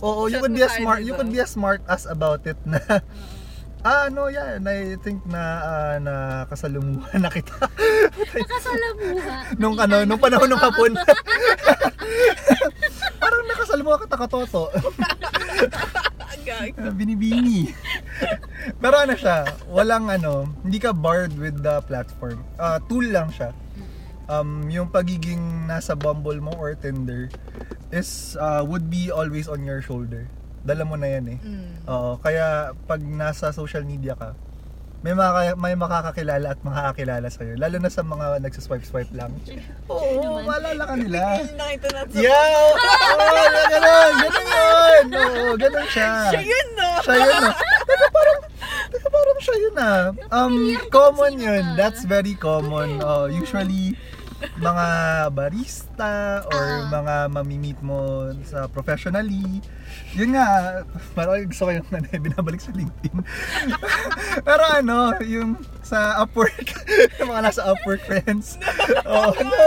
Oo, 0.00 0.28
you 0.28 0.36
could 0.36 0.52
be 0.52 0.60
a 0.60 0.68
tayo 0.68 0.76
smart, 0.80 1.00
you 1.00 1.12
could 1.12 1.32
be 1.32 1.40
a 1.40 1.48
smart 1.48 1.80
ass 1.88 2.04
about 2.04 2.44
it 2.44 2.56
na 2.64 2.76
Ah, 3.84 4.08
no, 4.08 4.32
yeah, 4.32 4.56
and 4.56 4.64
I 4.64 4.96
think 5.04 5.20
na 5.28 5.42
uh, 5.60 5.96
na 6.00 6.14
kasalumuhan 6.48 7.20
na 7.20 7.28
kita 7.28 7.52
Nakasalamuha. 8.32 9.60
nung 9.60 9.76
ano, 9.76 10.08
nung 10.08 10.16
panahon 10.16 10.48
ng 10.48 10.56
hapon. 10.56 10.96
Parang 13.20 13.44
nakasalumuha 13.44 14.00
kita 14.00 14.16
katoto. 14.16 14.72
Gag. 16.60 16.94
Binibini. 16.94 17.70
Pero 18.82 18.94
ano 18.98 19.14
siya, 19.18 19.48
walang 19.68 20.10
ano, 20.10 20.46
hindi 20.62 20.78
ka 20.78 20.94
barred 20.94 21.34
with 21.36 21.60
the 21.62 21.82
platform. 21.88 22.42
Ah, 22.60 22.78
tool 22.84 23.04
lang 23.04 23.30
siya. 23.34 23.50
Um, 24.24 24.64
yung 24.72 24.88
pagiging 24.88 25.68
nasa 25.68 25.92
Bumble 25.92 26.40
mo 26.40 26.56
or 26.56 26.72
Tinder 26.72 27.28
is 27.92 28.40
uh, 28.40 28.64
would 28.64 28.88
be 28.88 29.12
always 29.12 29.46
on 29.52 29.62
your 29.68 29.84
shoulder. 29.84 30.24
Dala 30.64 30.88
mo 30.88 30.96
na 30.96 31.12
yan 31.12 31.36
eh. 31.36 31.38
Mm. 31.44 31.68
Oo, 31.92 32.16
kaya 32.24 32.72
pag 32.88 33.04
nasa 33.04 33.52
social 33.52 33.84
media 33.84 34.16
ka, 34.16 34.32
may 35.04 35.12
maka, 35.12 35.52
may 35.60 35.76
makakakilala 35.76 36.56
at 36.56 36.60
makakakilala 36.64 37.28
sa 37.28 37.44
iyo. 37.44 37.60
Lalo 37.60 37.76
na 37.76 37.92
sa 37.92 38.00
mga 38.00 38.40
nagsiswipe-swipe 38.40 39.12
lang. 39.12 39.36
Oo, 39.92 40.40
maalala 40.40 40.80
ka 40.88 40.94
nila. 40.96 41.44
Nakita 41.44 41.88
na 41.92 42.00
sa... 42.08 42.16
Yeah! 42.16 42.72
Oo, 43.12 43.20
oh, 43.20 43.46
ganun, 43.68 44.12
ganun 44.16 44.44
yun. 45.04 45.04
Oo, 45.12 45.52
ganun 45.60 45.86
siya. 45.92 46.10
Siya 46.32 46.42
yun, 46.42 46.68
no? 46.78 46.88
Siya 47.04 47.14
yun. 47.20 47.42
ah. 47.44 47.54
Teka, 47.84 48.06
parang, 48.08 48.40
teka, 48.90 49.08
parang 49.12 49.38
siya 49.44 49.56
yun 49.60 49.74
ah. 49.76 50.02
Um, 50.32 50.56
common 50.88 51.34
yun. 51.36 51.64
That's 51.76 52.02
very 52.08 52.34
common. 52.38 53.04
Oh, 53.04 53.26
usually, 53.28 53.96
mga 54.60 54.86
barista 55.32 56.44
or 56.48 56.64
Ah. 56.64 56.88
mga 56.88 57.14
mamimit 57.32 57.78
mo 57.80 58.32
sa 58.44 58.68
professionally. 58.68 59.60
Yun 60.14 60.30
nga, 60.30 60.46
parang 61.12 61.42
gusto 61.44 61.66
ko 61.66 61.70
yung 61.72 61.88
ano, 61.88 62.06
binabalik 62.08 62.58
sa 62.58 62.70
LinkedIn. 62.70 63.18
Pero 64.46 64.62
ano, 64.64 64.96
yung 65.20 65.54
sa 65.82 66.20
Upwork, 66.20 66.70
yung 67.18 67.28
mga 67.28 67.42
nasa 67.44 67.66
Upwork 67.66 68.00
friends. 68.00 68.56
Oh, 69.02 69.34
no. 69.34 69.58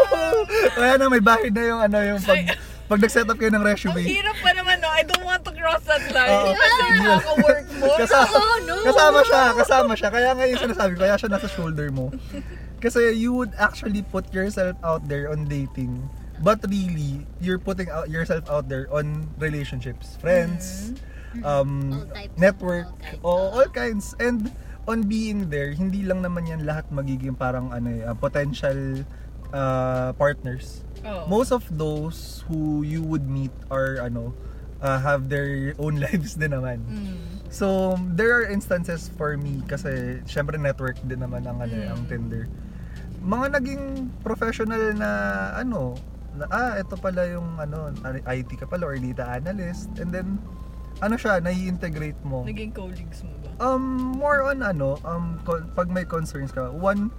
Kaya 0.73 0.95
na 0.95 1.07
may 1.07 1.19
bahid 1.19 1.51
na 1.51 1.63
yung 1.65 1.81
ano, 1.81 1.97
yung 1.99 2.21
pag, 2.21 2.55
pag 2.87 2.99
nag-set 2.99 3.27
up 3.27 3.35
kayo 3.35 3.51
ng 3.51 3.59
Ang 3.59 3.67
resume. 3.67 3.99
hirap 3.99 4.39
pa 4.39 4.51
naman, 4.51 4.79
no? 4.79 4.87
I 4.87 5.03
don't 5.03 5.21
want 5.21 5.43
to 5.43 5.51
cross 5.51 5.83
that 5.83 6.03
line. 6.09 6.31
Oo. 6.31 6.55
Kasi 6.55 6.81
nakaka-work 6.95 7.67
mo. 7.75 7.87
Kasama, 7.99 8.31
Oh, 8.39 8.57
no. 8.63 8.75
kasama 8.87 9.19
siya, 9.21 9.43
kasama 9.53 9.91
siya. 9.93 10.09
Kaya 10.09 10.29
nga 10.31 10.45
yung 10.47 10.61
sinasabi 10.61 10.91
ko, 10.95 10.99
kaya 11.03 11.19
siya 11.19 11.29
nasa 11.29 11.47
shoulder 11.47 11.91
mo. 11.91 12.15
Kasi 12.79 13.11
you 13.11 13.33
would 13.33 13.51
actually 13.57 13.99
put 14.01 14.31
yourself 14.31 14.79
out 14.79 15.03
there 15.05 15.27
on 15.27 15.43
dating. 15.43 15.99
But 16.37 16.61
really, 16.63 17.25
you're 17.41 17.57
putting 17.57 17.89
out 17.89 18.09
yourself 18.09 18.45
out 18.49 18.69
there 18.69 18.85
on 18.93 19.25
relationships, 19.37 20.17
friends, 20.21 20.93
um, 21.41 21.93
All 21.93 22.05
types, 22.13 22.35
network, 22.37 22.87
all 22.87 22.97
kinds. 23.01 23.21
o 23.25 23.31
all 23.57 23.69
kinds. 23.69 24.05
And 24.19 24.39
on 24.85 25.09
being 25.09 25.49
there, 25.49 25.73
hindi 25.73 26.05
lang 26.05 26.21
naman 26.21 26.45
yan 26.45 26.61
lahat 26.63 26.87
magiging 26.93 27.33
parang 27.35 27.73
ano 27.73 27.89
eh, 27.89 28.05
uh, 28.05 28.13
potential 28.13 29.01
uh, 29.49 30.13
partners. 30.13 30.85
Oh. 31.03 31.25
Most 31.25 31.49
of 31.51 31.65
those 31.69 32.45
who 32.47 32.81
you 32.81 33.01
would 33.01 33.25
meet 33.25 33.53
are 33.69 33.97
ano, 34.01 34.33
uh, 34.81 35.01
have 35.01 35.29
their 35.29 35.73
own 35.81 35.97
lives 36.05 36.37
din 36.37 36.53
naman. 36.53 36.85
Mm. 36.85 37.17
So, 37.49 37.95
there 38.13 38.35
are 38.37 38.45
instances 38.45 39.09
for 39.09 39.33
me 39.39 39.63
kasi 39.65 40.21
syempre 40.29 40.59
network 40.59 40.99
din 41.01 41.17
naman 41.23 41.49
ang 41.49 41.63
ano, 41.63 41.73
Mm. 41.73 41.89
ang 41.89 42.01
Tinder. 42.05 42.43
Mga 43.17 43.45
naging 43.57 43.83
professional 44.21 44.93
na 44.93 45.09
ano, 45.57 45.97
na, 46.37 46.45
ah, 46.47 46.73
ito 46.77 46.93
pala 46.95 47.25
yung 47.25 47.57
ano, 47.57 47.89
IT 48.23 48.55
ka 48.55 48.65
pala 48.65 48.85
or 48.85 48.95
data 48.95 49.25
analyst 49.27 49.89
and 49.97 50.09
then 50.09 50.37
ano 50.97 51.13
siya, 51.13 51.37
nai-integrate 51.37 52.17
mo. 52.25 52.41
Naging 52.41 52.73
colleagues 52.73 53.21
mo 53.21 53.33
ba? 53.41 53.49
Um, 53.59 54.17
more 54.17 54.41
on 54.41 54.61
ano, 54.61 54.97
um, 55.03 55.37
con- 55.43 55.69
pag 55.73 55.89
may 55.89 56.01
concerns 56.01 56.49
ka, 56.49 56.69
one 56.69 57.13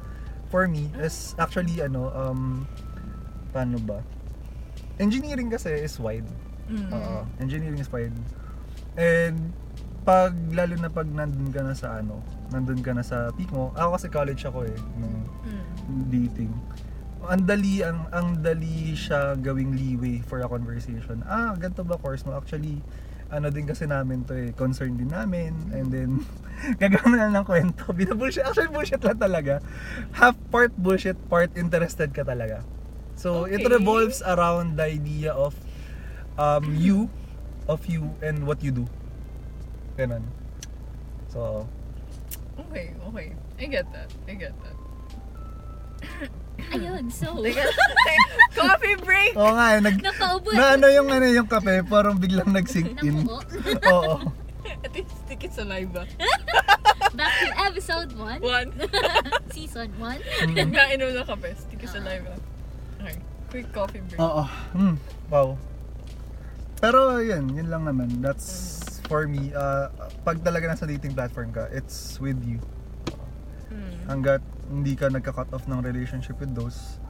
for 0.49 0.67
me 0.67 0.91
is 0.99 1.35
actually 1.39 1.79
ano, 1.79 2.11
um, 2.11 2.67
paano 3.51 3.79
ba? 3.79 4.03
Engineering 4.99 5.47
kasi 5.47 5.71
is 5.71 5.95
wide. 5.99 6.27
Mm. 6.67 6.91
Oo, 6.91 7.23
engineering 7.39 7.79
is 7.79 7.87
wide. 7.89 8.15
And 8.99 9.55
pag 10.03 10.35
lalo 10.51 10.75
na 10.75 10.91
pag 10.91 11.07
nandun 11.07 11.55
ka 11.55 11.63
na 11.63 11.77
sa 11.77 12.03
ano, 12.03 12.19
nandun 12.51 12.83
ka 12.83 12.91
na 12.91 13.07
sa 13.07 13.31
peak 13.31 13.53
mo. 13.55 13.71
Ako 13.79 13.95
kasi 13.95 14.07
college 14.11 14.43
ako 14.43 14.67
eh 14.67 14.79
nung 14.99 15.23
Mm. 15.47 16.03
dating. 16.11 16.51
Ang 17.27 17.43
dali 17.51 17.83
ang 17.83 18.07
ang 18.15 18.39
dali 18.39 18.95
siya 18.95 19.35
gawing 19.35 19.75
leeway 19.75 20.23
for 20.23 20.39
a 20.39 20.49
conversation. 20.49 21.27
Ah, 21.27 21.53
ganito 21.59 21.83
ba 21.83 21.99
course 21.99 22.23
mo? 22.23 22.39
Actually, 22.39 22.79
ano 23.29 23.51
din 23.51 23.67
kasi 23.67 23.85
namin 23.85 24.23
to 24.25 24.33
eh, 24.39 24.55
concern 24.55 24.95
din 24.97 25.11
namin 25.11 25.53
and 25.75 25.91
then 25.91 26.11
gagawin 26.83 27.19
na 27.19 27.27
lang 27.29 27.35
ng 27.43 27.47
kwento. 27.47 27.91
Binabullshit. 27.91 28.47
Actually, 28.47 28.71
bullshit 28.71 29.03
lang 29.03 29.19
talaga. 29.19 29.59
Half 30.15 30.39
part 30.55 30.71
bullshit, 30.79 31.19
part 31.29 31.51
interested 31.59 32.15
ka 32.15 32.23
talaga. 32.23 32.63
So, 33.19 33.51
it 33.51 33.67
Okay. 33.67 33.67
revolves 33.67 34.23
around 34.23 34.79
the 34.79 34.87
idea 34.87 35.35
of 35.35 35.59
um, 36.39 36.71
you, 36.79 37.11
of 37.67 37.83
you, 37.91 38.15
and 38.23 38.47
what 38.47 38.63
you 38.63 38.71
do. 38.71 38.87
Ganun. 39.99 40.23
So, 41.29 41.67
Okay, 42.71 42.95
okay. 43.11 43.29
I 43.59 43.67
get 43.67 43.87
that. 43.93 44.11
I 44.31 44.35
get 44.39 44.55
that. 44.63 44.78
Ayun, 46.69 47.09
so, 47.09 47.33
coffee 48.53 48.99
break! 49.01 49.33
oo 49.39 49.53
nga, 49.57 49.79
eh, 49.79 49.81
nag, 49.81 49.97
napaubo. 50.05 50.53
na 50.53 50.77
ano 50.77 50.87
yung 50.93 51.09
ano 51.09 51.27
yung 51.31 51.49
kape, 51.49 51.87
parang 51.89 52.21
biglang 52.21 52.51
nag-sink 52.53 52.99
in. 53.01 53.25
Namuko. 53.25 53.41
Oo. 53.95 54.15
At 54.85 54.93
least 54.93 55.15
stick 55.25 55.49
it 55.49 55.53
sa 55.57 55.65
live 55.65 55.91
ba? 55.97 56.05
Back 57.19 57.33
to 57.41 57.51
episode 57.65 58.11
1, 58.13 58.45
One. 58.45 58.71
season 59.55 59.89
1. 59.97 60.53
Mm. 60.55 60.71
Kainom 60.77 61.11
ng 61.17 61.27
kape. 61.27 61.51
Stick 61.57 61.83
it 61.83 61.91
sa 61.91 62.05
live 62.05 62.27
ba? 62.27 62.37
Okay. 63.01 63.17
Quick 63.49 63.69
coffee 63.73 64.05
break. 64.05 64.21
Oo. 64.21 64.45
Mm, 64.77 64.97
wow. 65.33 65.57
Pero 66.79 67.19
yun, 67.19 67.49
yun 67.57 67.69
lang 67.73 67.89
naman. 67.89 68.21
That's 68.21 69.01
for 69.09 69.25
me. 69.25 69.51
Uh, 69.57 69.89
pag 70.23 70.45
talaga 70.45 70.69
nasa 70.69 70.85
dating 70.85 71.17
platform 71.17 71.51
ka, 71.51 71.67
it's 71.73 72.21
with 72.21 72.39
you. 72.45 72.61
Mm. 73.73 74.05
Hanggat 74.07 74.43
hindi 74.69 74.95
ka 74.95 75.09
nagka-cut 75.09 75.51
off 75.51 75.65
ng 75.65 75.81
relationship 75.81 76.37
with 76.39 76.53
those, 76.53 77.01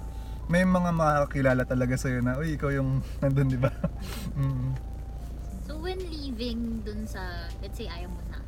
may 0.46 0.64
mga 0.64 0.90
makakakilala 0.90 1.62
talaga 1.62 1.94
sa'yo 1.94 2.22
na, 2.22 2.38
uy, 2.38 2.56
ikaw 2.56 2.70
yung 2.70 3.02
nandun, 3.22 3.48
di 3.48 3.58
ba? 3.58 3.70
mm. 4.38 4.70
So, 5.68 5.76
when 5.76 6.00
leaving 6.00 6.80
dun 6.80 7.04
sa, 7.04 7.20
let's 7.60 7.76
say, 7.76 7.84
ayaw 7.86 8.08
mo 8.08 8.22
na. 8.26 8.40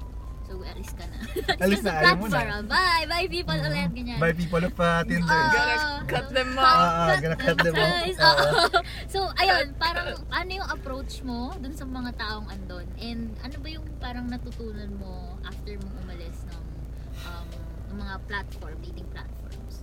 So, 0.51 0.59
alis 0.67 0.91
ka 0.99 1.07
na. 1.07 1.19
Alis 1.63 1.79
Sa 1.79 1.95
na, 1.95 2.01
ayaw 2.03 2.17
mo 2.19 2.27
na. 2.27 2.59
Bye! 2.67 3.07
Bye, 3.07 3.29
people 3.31 3.55
Mhm. 3.55 3.69
ulit, 3.71 3.91
ganyan. 3.95 4.19
By 4.19 4.33
people 4.35 4.59
of 4.59 4.75
uh, 4.75 5.07
Tinder. 5.07 5.31
Ah. 5.31 5.47
Gotta 5.47 5.79
cut 6.11 6.27
them 6.35 6.51
Cut- 6.51 6.65
off. 6.67 6.75
Ah, 6.75 7.07
ah, 7.07 7.17
gonna 7.23 7.39
cut 7.39 7.59
them 7.61 7.75
off. 7.77 7.95
Oo. 7.95 8.27
oo. 8.27 8.79
so, 9.07 9.19
ayun, 9.39 9.67
parang 9.79 10.11
ano 10.27 10.51
yung 10.51 10.67
approach 10.67 11.23
mo 11.23 11.55
dun 11.55 11.71
sa 11.71 11.87
mga 11.87 12.11
taong 12.19 12.51
andon? 12.51 12.83
And 12.99 13.31
ano 13.47 13.57
ba 13.63 13.69
yung 13.71 13.87
parang 14.03 14.27
natutunan 14.27 14.91
mo 14.99 15.39
after 15.47 15.79
mong 15.79 15.95
umalis 16.03 16.35
ng, 17.91 17.99
mga 17.99 18.15
platform, 18.31 18.77
dating 18.81 19.09
platforms? 19.11 19.75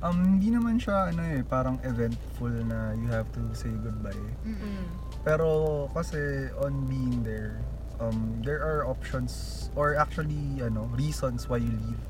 Um, 0.00 0.38
hindi 0.38 0.48
naman 0.54 0.80
siya, 0.80 1.12
ano 1.12 1.20
eh, 1.20 1.44
parang 1.44 1.76
eventful 1.84 2.54
na 2.64 2.96
you 2.96 3.10
have 3.12 3.28
to 3.36 3.42
say 3.52 3.68
goodbye. 3.84 4.16
Mm-mm. 4.48 4.56
Mm. 4.56 4.86
Pero 5.26 5.46
kasi 5.92 6.48
on 6.56 6.88
being 6.88 7.20
there, 7.20 7.60
um, 8.00 8.40
there 8.40 8.64
are 8.64 8.88
options 8.88 9.68
or 9.76 10.00
actually 10.00 10.64
ano 10.64 10.88
reasons 10.96 11.52
why 11.52 11.60
you 11.60 11.68
leave. 11.84 12.04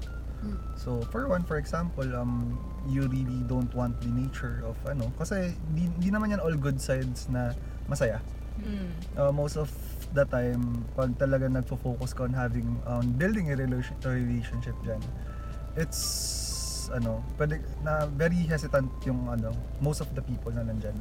Mm. 0.46 0.58
So 0.78 1.02
for 1.10 1.26
one, 1.26 1.42
for 1.42 1.58
example, 1.58 2.06
um, 2.14 2.54
you 2.86 3.10
really 3.10 3.42
don't 3.50 3.74
want 3.74 3.98
the 3.98 4.08
nature 4.14 4.62
of 4.62 4.78
ano 4.86 5.10
kasi 5.18 5.58
di, 5.74 5.90
di 5.98 6.08
naman 6.14 6.30
yan 6.30 6.40
all 6.40 6.54
good 6.54 6.78
sides 6.78 7.26
na 7.26 7.58
masaya. 7.90 8.22
Mm. 8.58 8.90
Uh, 9.14 9.32
most 9.32 9.56
of 9.56 9.70
the 10.10 10.26
time, 10.26 10.82
pag 10.98 11.14
talaga 11.16 11.46
nagfo-focus 11.46 12.16
ka 12.16 12.26
on 12.26 12.34
having 12.34 12.66
on 12.84 13.14
building 13.14 13.54
a 13.54 13.56
relation, 13.56 13.94
a 14.02 14.10
relationship 14.10 14.74
dyan, 14.82 15.00
it's 15.78 16.00
ano, 16.90 17.22
pwede, 17.38 17.62
na 17.86 18.10
very 18.10 18.42
hesitant 18.50 18.90
yung 19.06 19.30
ano, 19.30 19.54
most 19.78 20.02
of 20.02 20.10
the 20.18 20.22
people 20.24 20.50
na 20.50 20.66
nandyan. 20.66 20.96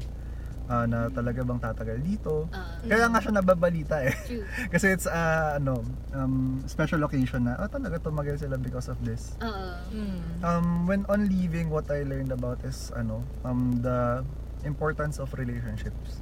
ah, 0.69 0.85
na 0.85 1.09
talaga 1.09 1.41
bang 1.41 1.59
tatagal 1.59 1.97
dito. 2.05 2.45
Ah, 2.53 2.77
Kaya 2.85 3.09
nga 3.09 3.19
siya 3.19 3.33
nababalita 3.41 4.05
eh. 4.05 4.13
Kasi 4.73 4.93
it's 4.93 5.09
uh, 5.09 5.57
ano, 5.57 5.81
um, 6.13 6.61
special 6.69 7.01
occasion 7.03 7.49
na, 7.49 7.57
oh 7.57 7.65
talaga 7.65 7.97
tumagal 7.97 8.37
sila 8.37 8.55
because 8.61 8.85
of 8.85 9.01
this. 9.01 9.33
Mm. 9.41 10.21
Um, 10.45 10.85
when 10.85 11.09
on 11.09 11.25
leaving, 11.25 11.73
what 11.73 11.89
I 11.89 12.05
learned 12.05 12.29
about 12.29 12.61
is 12.61 12.93
ano, 12.93 13.25
um, 13.41 13.81
the 13.81 14.21
importance 14.61 15.17
of 15.17 15.33
relationships. 15.33 16.21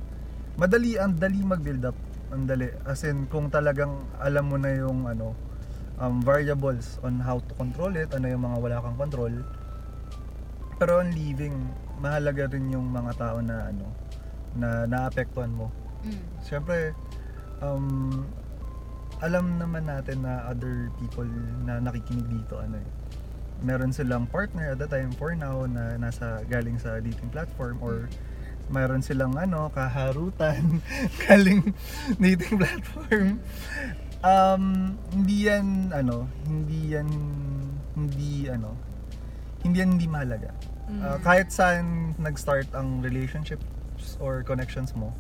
Madali, 0.58 0.98
ang 0.98 1.14
dali 1.14 1.46
mag-build 1.46 1.86
up. 1.86 1.98
Ang 2.34 2.50
dali. 2.50 2.66
As 2.82 3.06
in, 3.06 3.30
kung 3.30 3.54
talagang 3.54 3.94
alam 4.18 4.50
mo 4.50 4.58
na 4.58 4.74
yung 4.74 5.06
ano, 5.06 5.38
um, 6.02 6.18
variables 6.26 6.98
on 7.06 7.22
how 7.22 7.38
to 7.38 7.54
control 7.62 7.94
it, 7.94 8.10
ano 8.18 8.26
yung 8.26 8.42
mga 8.42 8.58
wala 8.58 8.78
kang 8.82 8.98
control. 8.98 9.34
Pero 10.82 10.98
on 10.98 11.14
leaving, 11.14 11.54
mahalaga 12.02 12.50
rin 12.50 12.74
yung 12.74 12.90
mga 12.90 13.22
tao 13.22 13.38
na 13.38 13.70
ano 13.70 13.86
na 14.58 14.90
naapektuhan 14.90 15.54
mo. 15.54 15.70
Mm. 16.02 16.26
Siyempre, 16.42 16.98
um, 17.62 18.26
alam 19.22 19.62
naman 19.62 19.86
natin 19.86 20.26
na 20.26 20.46
other 20.50 20.90
people 20.98 21.30
na 21.70 21.78
nakikinig 21.78 22.26
dito, 22.30 22.58
ano 22.58 22.82
eh, 22.82 22.90
meron 23.62 23.94
silang 23.94 24.30
partner 24.30 24.74
at 24.74 24.82
the 24.82 24.90
time 24.90 25.10
for 25.18 25.34
now 25.34 25.66
na 25.66 25.98
nasa 25.98 26.42
galing 26.50 26.78
sa 26.78 26.98
dating 27.02 27.30
platform 27.30 27.78
or 27.82 28.10
mayroon 28.68 29.04
silang 29.04 29.36
ano, 29.40 29.72
kaharutan 29.72 30.84
galing 31.28 31.74
dating 32.20 32.60
platform. 32.60 33.40
Um, 34.26 34.98
hindi 35.14 35.48
yan 35.48 35.94
ano, 35.94 36.28
hindi 36.44 36.98
yan 36.98 37.10
hindi 37.96 38.50
ano, 38.50 38.76
hindi 39.64 39.78
yan 39.80 39.90
hindi 39.96 40.08
mahalaga. 40.10 40.52
Mm. 40.88 41.02
Uh, 41.04 41.18
kahit 41.20 41.52
saan 41.52 42.16
nag-start 42.16 42.72
ang 42.72 43.04
relationships 43.04 44.16
or 44.24 44.44
connections 44.44 44.96
mo, 44.96 45.12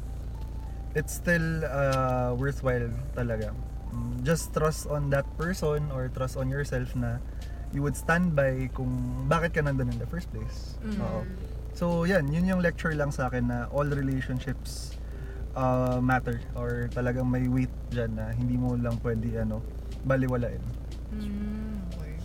it's 0.95 1.13
still 1.13 1.63
uh, 1.67 2.31
worthwhile 2.35 2.89
talaga. 3.13 3.51
Mm, 3.91 4.23
Just 4.23 4.51
trust 4.55 4.87
on 4.87 5.11
that 5.11 5.27
person 5.35 5.91
or 5.91 6.07
trust 6.11 6.35
on 6.35 6.47
yourself 6.49 6.95
na 6.95 7.19
you 7.75 7.83
would 7.83 7.95
stand 7.95 8.31
by 8.31 8.71
kung 8.71 8.89
bakit 9.27 9.59
ka 9.59 9.61
nandun 9.61 9.91
in 9.91 9.99
the 9.99 10.07
first 10.07 10.31
place. 10.31 10.79
Mm. 10.83 10.99
Oo. 11.03 11.21
So, 11.77 12.09
yan. 12.09 12.33
Yun 12.33 12.49
yung 12.49 12.61
lecture 12.65 12.97
lang 12.97 13.13
sa 13.13 13.29
akin 13.29 13.53
na 13.53 13.69
all 13.69 13.85
relationships 13.85 14.97
uh, 15.53 16.01
matter 16.01 16.41
or 16.57 16.89
talagang 16.89 17.29
may 17.29 17.45
weight 17.45 17.69
dyan 17.89 18.17
na 18.17 18.33
hindi 18.33 18.57
mo 18.57 18.73
lang 18.73 18.97
pwede 19.05 19.37
ano, 19.37 19.61
baliwalain. 20.01 20.61
Mm, 21.13 21.85
okay. 21.93 22.17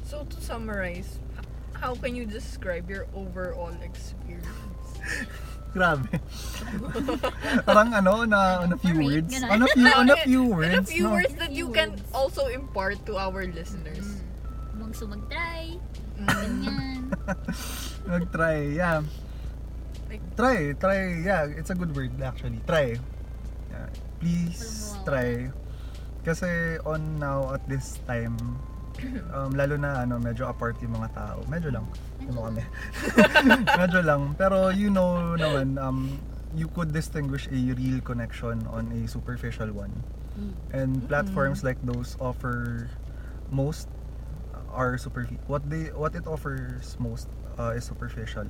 So 0.00 0.24
to 0.24 0.36
summarize, 0.40 1.20
h- 1.36 1.44
how 1.76 1.92
can 1.92 2.16
you 2.16 2.24
describe 2.24 2.88
your 2.88 3.04
overall 3.12 3.76
experience? 3.84 4.48
Grabe. 5.76 6.08
Parang 7.62 7.94
ano, 7.94 8.24
na, 8.24 8.64
on 8.64 8.72
a 8.72 8.78
few 8.80 8.96
words. 8.96 9.30
On 9.44 9.60
a 9.62 9.68
few, 9.70 9.86
on 9.86 10.08
a 10.08 10.18
few 10.24 10.42
words. 10.56 10.88
a 10.90 10.92
few 10.92 11.04
no? 11.06 11.14
words 11.14 11.34
that 11.36 11.52
you 11.52 11.68
can 11.70 11.94
also 12.10 12.48
impart 12.48 12.98
to 13.06 13.14
our 13.16 13.44
listeners. 13.46 14.02
Mm. 14.02 14.80
Mong 14.80 14.92
sumag-try, 14.96 15.76
Mm. 16.20 16.26
ganyan. 16.28 16.99
Mag-try, 18.10 18.74
yeah. 18.76 19.02
Like- 20.10 20.26
Try, 20.34 20.74
try, 20.74 21.00
yeah. 21.22 21.46
It's 21.46 21.70
a 21.70 21.76
good 21.76 21.94
word 21.94 22.14
actually. 22.22 22.58
Try. 22.66 22.98
Yeah. 23.70 23.88
Please 24.18 24.96
try. 25.06 25.50
Kasi 26.26 26.76
on 26.84 27.22
now 27.22 27.54
at 27.54 27.62
this 27.70 28.02
time, 28.04 28.36
um, 29.36 29.54
lalo 29.54 29.78
na 29.78 30.04
ano, 30.04 30.18
medyo 30.18 30.50
apart 30.50 30.76
yung 30.82 30.98
mga 30.98 31.08
tao. 31.14 31.38
Medyo 31.46 31.70
lang. 31.72 31.86
Ano 32.26 32.50
kami? 32.50 32.62
medyo 33.80 34.00
lang. 34.02 34.34
Pero 34.36 34.68
you 34.74 34.90
know 34.90 35.38
naman, 35.38 35.78
um, 35.78 36.18
you 36.54 36.66
could 36.74 36.92
distinguish 36.92 37.46
a 37.48 37.58
real 37.74 38.02
connection 38.02 38.66
on 38.74 38.90
a 38.92 39.06
superficial 39.06 39.70
one. 39.72 39.92
Mm. 40.34 40.52
And 40.74 40.90
platforms 41.08 41.62
like 41.62 41.78
those 41.86 42.16
offer 42.20 42.90
most 43.50 43.88
are 44.72 44.94
super 44.96 45.26
what 45.46 45.62
they 45.68 45.90
what 45.94 46.14
it 46.14 46.26
offers 46.26 46.94
most 46.98 47.26
uh, 47.58 47.74
is 47.74 47.84
superficial. 47.84 48.46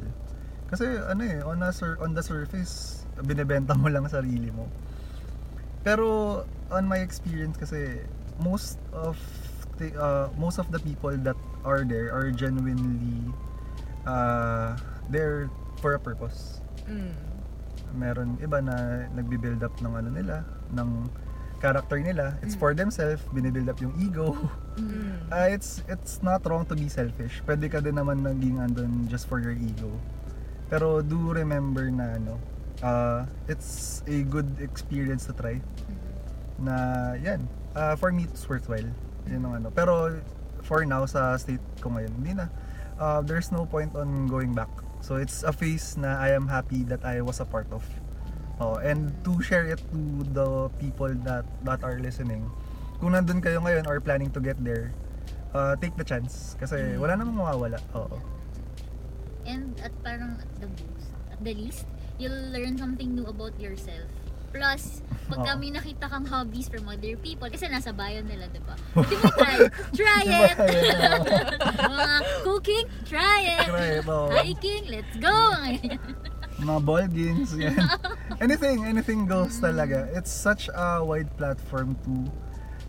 Kasi 0.70 0.86
ano 1.02 1.22
eh 1.26 1.40
on 1.42 1.62
a 1.64 1.72
sur- 1.72 1.98
on 1.98 2.14
the 2.14 2.22
surface 2.22 3.04
binebenta 3.26 3.74
mo 3.74 3.90
lang 3.90 4.06
sarili 4.06 4.52
mo. 4.54 4.68
Pero 5.82 6.42
on 6.70 6.84
my 6.86 7.00
experience 7.00 7.56
kasi 7.56 8.04
most 8.38 8.78
of 8.92 9.16
the 9.80 9.90
uh, 9.96 10.28
most 10.36 10.60
of 10.60 10.68
the 10.70 10.78
people 10.80 11.12
that 11.24 11.36
are 11.64 11.84
there 11.84 12.12
are 12.12 12.28
genuinely 12.30 13.32
uh, 14.04 14.76
there 15.08 15.48
for 15.80 15.96
a 15.96 16.00
purpose 16.00 16.60
Mm. 16.90 17.14
meron 17.94 18.34
iba 18.42 18.58
na 18.58 19.06
nagbi-build 19.14 19.62
up 19.62 19.70
ng 19.78 19.94
ano 19.94 20.10
nila, 20.10 20.42
ng 20.74 21.06
character 21.60 22.00
nila. 22.00 22.40
It's 22.40 22.56
Mm. 22.56 22.60
for 22.60 22.70
themselves, 22.72 23.20
binibuild 23.30 23.68
up 23.68 23.78
yung 23.78 23.92
ego. 24.00 24.34
Mm. 24.80 25.28
Ah, 25.28 25.46
it's 25.46 25.84
it's 25.86 26.24
not 26.24 26.40
wrong 26.48 26.64
to 26.64 26.74
be 26.74 26.88
selfish. 26.88 27.44
Pwede 27.44 27.68
ka 27.68 27.78
din 27.78 27.94
naman 27.94 28.24
naging 28.24 28.56
andun 28.58 29.06
just 29.06 29.28
for 29.28 29.38
your 29.38 29.52
ego. 29.52 29.92
Pero 30.72 31.04
do 31.04 31.30
remember 31.30 31.90
na 31.92 32.16
ano, 32.16 32.40
uh, 32.80 33.28
it's 33.44 34.00
a 34.08 34.24
good 34.24 34.48
experience 34.58 35.28
to 35.28 35.34
try. 35.36 35.60
Na 36.56 37.12
yan, 37.16 37.44
uh, 37.76 37.92
for 37.94 38.08
me 38.08 38.24
it's 38.24 38.48
worthwhile. 38.48 38.88
Yun 39.28 39.44
ang 39.44 39.54
ano. 39.60 39.68
Pero 39.68 40.16
for 40.64 40.84
now 40.84 41.04
sa 41.04 41.36
state 41.36 41.60
ko 41.80 41.92
ngayon, 41.92 42.12
hindi 42.24 42.32
na. 42.36 42.48
Uh, 42.96 43.20
there's 43.20 43.48
no 43.48 43.64
point 43.64 43.92
on 43.96 44.28
going 44.28 44.52
back. 44.52 44.68
So 45.00 45.16
it's 45.16 45.40
a 45.40 45.52
phase 45.52 45.96
na 45.96 46.20
I 46.20 46.36
am 46.36 46.48
happy 46.48 46.84
that 46.92 47.04
I 47.04 47.20
was 47.20 47.40
a 47.40 47.48
part 47.48 47.68
of. 47.72 47.80
Oh, 48.60 48.76
and 48.76 49.08
to 49.24 49.40
share 49.40 49.64
it 49.72 49.80
to 49.88 50.00
the 50.36 50.68
people 50.76 51.08
that 51.24 51.48
that 51.64 51.80
are 51.80 51.96
listening. 51.96 52.44
Kung 53.00 53.16
nandun 53.16 53.40
kayo 53.40 53.64
ngayon 53.64 53.88
or 53.88 54.04
planning 54.04 54.28
to 54.36 54.40
get 54.40 54.60
there, 54.60 54.92
uh, 55.56 55.72
take 55.80 55.96
the 55.96 56.04
chance 56.04 56.60
kasi 56.60 56.76
Mm. 56.76 57.00
wala 57.00 57.12
namang 57.16 57.40
mawawala. 57.40 57.80
Oo. 57.96 58.20
And 59.48 59.72
at 59.80 59.96
parang 60.04 60.36
at 60.36 60.50
the 60.60 60.68
most, 60.68 61.08
at 61.32 61.40
the 61.40 61.56
least, 61.56 61.88
you'll 62.20 62.52
learn 62.52 62.76
something 62.76 63.16
new 63.16 63.24
about 63.24 63.56
yourself. 63.56 64.04
Plus, 64.52 65.00
pag 65.32 65.40
Oo. 65.40 65.46
kami 65.46 65.72
nakita 65.72 66.10
kang 66.10 66.28
hobbies 66.28 66.68
from 66.68 66.84
other 66.84 67.16
people, 67.16 67.48
kasi 67.48 67.64
nasa 67.64 67.96
bio 67.96 68.20
nila, 68.20 68.44
di 68.52 68.60
ba? 68.60 68.76
Mo 68.98 69.00
try. 69.40 69.56
Try 69.96 70.22
it! 70.26 70.56
Mga 71.88 72.16
cooking, 72.44 72.86
try 73.08 73.40
it! 73.56 73.66
Try 73.72 73.88
it. 74.02 74.04
Hiking, 74.04 74.84
let's 74.92 75.14
go! 75.16 75.32
mga 76.60 76.80
ball 76.84 77.06
games, 77.08 77.56
yan. 77.56 77.72
anything, 78.40 78.84
anything 78.84 79.26
goes 79.26 79.60
talaga. 79.60 80.08
It's 80.16 80.32
such 80.32 80.68
a 80.72 81.04
wide 81.04 81.30
platform 81.36 81.96
to 82.04 82.14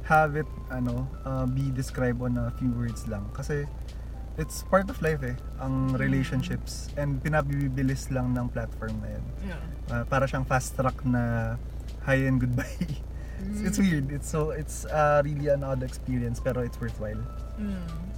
have 0.07 0.35
it, 0.35 0.47
ano, 0.71 1.07
uh, 1.25 1.45
be 1.45 1.69
described 1.71 2.21
on 2.21 2.37
a 2.39 2.51
few 2.57 2.71
words 2.71 3.07
lang. 3.07 3.29
Kasi, 3.35 3.67
it's 4.37 4.63
part 4.63 4.89
of 4.89 4.99
life 5.03 5.21
eh, 5.23 5.35
ang 5.59 5.93
relationships. 5.99 6.89
And 6.97 7.21
pinabibilis 7.21 8.09
lang 8.11 8.33
ng 8.33 8.49
platform 8.49 9.03
na 9.03 9.09
yan. 9.19 9.25
Yeah. 9.45 9.61
Uh, 9.91 10.03
para 10.07 10.25
siyang 10.25 10.47
fast 10.47 10.75
track 10.79 11.03
na 11.05 11.55
hi 12.07 12.25
and 12.25 12.39
goodbye. 12.39 12.79
it's, 13.51 13.61
it's 13.61 13.77
weird. 13.77 14.11
It's 14.11 14.27
so, 14.27 14.51
it's 14.51 14.87
uh, 14.87 15.21
really 15.23 15.51
an 15.51 15.63
odd 15.63 15.83
experience, 15.83 16.39
pero 16.39 16.63
it's 16.63 16.79
worthwhile. 16.79 17.21
Mm. 17.59 18.10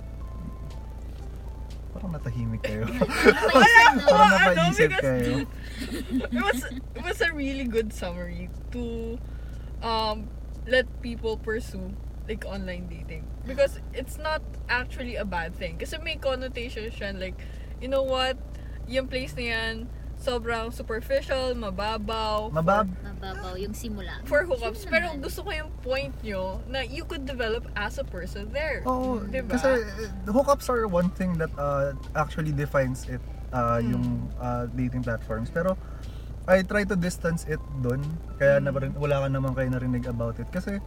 Parang 2.04 2.20
natahimik 2.20 2.60
kayo. 2.68 2.84
Wala 3.56 3.80
Parang 4.04 4.28
ano, 4.28 4.36
napaisip 4.36 4.92
because 4.92 5.08
kayo. 5.08 5.48
it 6.36 6.44
was 6.44 6.60
it 6.76 7.00
was 7.00 7.18
a 7.24 7.32
really 7.32 7.64
good 7.64 7.96
summary 7.96 8.52
to 8.76 9.16
um 9.80 10.28
let 10.68 10.84
people 11.00 11.40
pursue 11.40 11.96
like 12.28 12.44
online 12.44 12.92
dating 12.92 13.24
because 13.48 13.80
it's 13.96 14.20
not 14.20 14.44
actually 14.68 15.16
a 15.16 15.24
bad 15.24 15.56
thing 15.56 15.80
kasi 15.80 15.96
may 16.04 16.20
connotation 16.20 16.92
siya 16.92 17.16
like 17.16 17.40
you 17.80 17.88
know 17.88 18.04
what 18.04 18.36
yung 18.84 19.08
place 19.08 19.32
na 19.40 19.56
yan 19.56 19.76
sobrang 20.24 20.72
superficial 20.72 21.52
mababaw 21.54 22.48
Mabab, 22.50 22.88
Mababaw 23.04 23.60
yung 23.60 23.76
simula. 23.76 24.24
for 24.24 24.48
hookups 24.48 24.88
pero 24.88 25.12
gusto 25.20 25.44
ko 25.44 25.52
yung 25.52 25.68
point 25.84 26.16
nyo 26.24 26.64
na 26.66 26.80
you 26.80 27.04
could 27.04 27.28
develop 27.28 27.68
as 27.76 28.00
a 28.00 28.06
person 28.06 28.48
there 28.50 28.80
Oo, 28.88 29.20
Diba? 29.28 29.52
kasi 29.52 29.68
uh, 29.68 30.32
hookups 30.32 30.72
are 30.72 30.88
one 30.88 31.12
thing 31.12 31.36
that 31.36 31.52
uh, 31.56 31.92
actually 32.16 32.56
defines 32.56 33.04
it, 33.06 33.20
uh, 33.52 33.78
Mm. 33.78 33.92
yung 33.92 34.06
uh, 34.40 34.64
dating 34.72 35.04
platforms. 35.04 35.52
Pero 35.52 35.76
I 36.44 36.60
try 36.62 36.84
to 36.84 36.96
distance 36.96 37.44
it 37.46 37.60
doon, 37.80 38.00
kaya 38.38 38.60
Mm. 38.60 38.64
na, 38.64 38.72
wala 38.96 39.16
ka 39.20 39.28
naman 39.30 39.52
kayo 39.54 39.68
narinig 39.70 40.04
about 40.06 40.36
it. 40.38 40.48
Kasi 40.50 40.80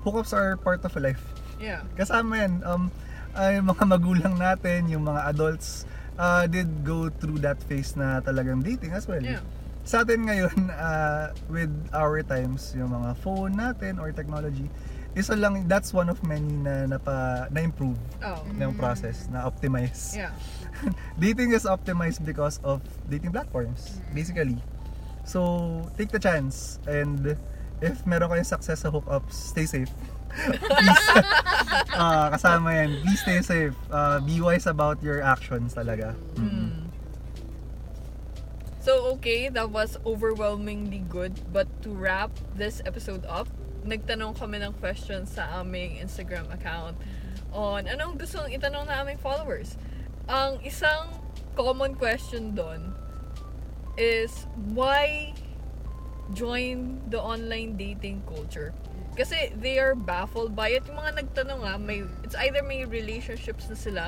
hookups 0.00 0.32
are 0.32 0.56
part 0.56 0.80
of 0.80 0.96
life. 0.96 1.20
yeah 1.56 1.84
Kasama 1.92 2.40
yan, 2.40 2.60
um, 2.62 2.88
ay 3.32 3.60
mga 3.60 3.84
magulang 3.92 4.34
natin, 4.34 4.88
yung 4.88 5.04
mga 5.04 5.28
adults, 5.28 5.84
uh, 6.18 6.44
did 6.48 6.84
go 6.84 7.08
through 7.08 7.40
that 7.44 7.60
phase 7.64 7.96
na 7.96 8.20
talagang 8.20 8.64
dating 8.64 8.92
as 8.92 9.06
well. 9.08 9.22
yeah 9.22 9.40
Sa 9.86 10.02
atin 10.02 10.26
ngayon, 10.26 10.50
uh, 10.74 11.30
with 11.46 11.70
our 11.94 12.18
times, 12.26 12.74
yung 12.74 12.90
mga 12.90 13.14
phone 13.22 13.54
natin 13.54 14.02
or 14.02 14.10
technology, 14.10 14.66
isa 15.14 15.38
lang, 15.38 15.64
that's 15.70 15.94
one 15.94 16.10
of 16.10 16.18
many 16.26 16.58
na 16.58 16.90
napa, 16.90 17.46
na-improve 17.54 17.96
oh 18.20 18.42
ng 18.50 18.74
process, 18.74 19.30
na 19.30 19.46
optimize. 19.46 20.18
yeah 20.18 20.34
Dating 21.22 21.54
is 21.54 21.64
optimized 21.64 22.26
because 22.26 22.58
of 22.66 22.82
dating 23.08 23.30
platforms, 23.30 24.02
basically. 24.10 24.58
So, 25.22 25.86
take 25.96 26.10
the 26.10 26.20
chance 26.20 26.82
and 26.90 27.38
if 27.80 28.02
meron 28.04 28.26
kayong 28.28 28.46
success 28.46 28.82
sa 28.82 28.90
hookups, 28.90 29.54
stay 29.54 29.70
safe. 29.70 29.90
Ah, 31.96 32.28
kasama 32.28 32.76
yan. 32.76 33.00
Please 33.00 33.20
stay 33.24 33.40
safe. 33.40 33.76
Ah, 33.88 34.20
be 34.20 34.40
wise 34.44 34.68
about 34.68 35.00
your 35.00 35.24
actions 35.24 35.72
talaga. 35.72 36.12
Mm-mm. 36.36 36.68
Mm. 36.68 36.86
So, 38.84 39.18
okay, 39.18 39.48
that 39.50 39.72
was 39.72 39.98
overwhelmingly 40.06 41.02
good. 41.08 41.34
But 41.50 41.66
to 41.82 41.90
wrap 41.90 42.30
this 42.54 42.78
episode 42.86 43.26
up, 43.26 43.50
nagtanong 43.82 44.38
kami 44.38 44.62
ng 44.62 44.78
questions 44.78 45.34
sa 45.34 45.62
aming 45.62 45.98
Instagram 45.98 46.46
account 46.54 46.94
on 47.50 47.86
anong 47.90 48.18
gusto 48.20 48.44
itanong 48.46 48.86
na 48.86 49.02
aming 49.02 49.18
followers. 49.18 49.74
Ang 50.30 50.62
isang 50.62 51.18
common 51.56 51.96
question 51.96 52.52
doon 52.54 52.94
is 53.96 54.44
why 54.74 55.32
join 56.34 57.00
the 57.08 57.18
online 57.18 57.74
dating 57.74 58.22
culture? 58.28 58.70
Kasi 59.16 59.50
they 59.56 59.80
are 59.80 59.96
baffled 59.96 60.52
by 60.52 60.76
it. 60.76 60.84
Yung 60.86 61.00
mga 61.00 61.24
nagtanong 61.24 61.64
nga, 61.64 61.74
may, 61.80 62.04
it's 62.20 62.36
either 62.36 62.60
may 62.60 62.84
relationships 62.84 63.66
na 63.66 63.74
sila 63.74 64.04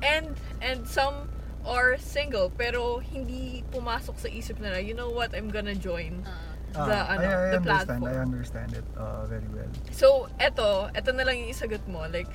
and 0.00 0.38
and 0.62 0.86
some 0.86 1.26
are 1.64 1.96
single 1.96 2.52
pero 2.52 3.00
hindi 3.00 3.64
pumasok 3.72 4.14
sa 4.20 4.28
isip 4.28 4.60
nila, 4.60 4.78
you 4.78 4.92
know 4.94 5.08
what, 5.10 5.34
I'm 5.34 5.48
gonna 5.50 5.74
join. 5.74 6.22
Ah, 6.74 6.86
the, 6.86 6.94
Ah, 6.94 7.12
ano, 7.14 7.22
I, 7.22 7.26
I 7.26 7.30
the 7.50 7.58
understand. 7.58 7.64
platform. 7.64 8.02
I 8.04 8.14
understand 8.18 8.70
it 8.74 8.86
uh, 8.94 9.24
very 9.26 9.48
well. 9.50 9.70
So, 9.90 10.28
eto, 10.36 10.90
eto 10.92 11.10
na 11.14 11.22
lang 11.24 11.38
yung 11.40 11.50
isagot 11.50 11.82
mo. 11.86 12.02
Like, 12.06 12.28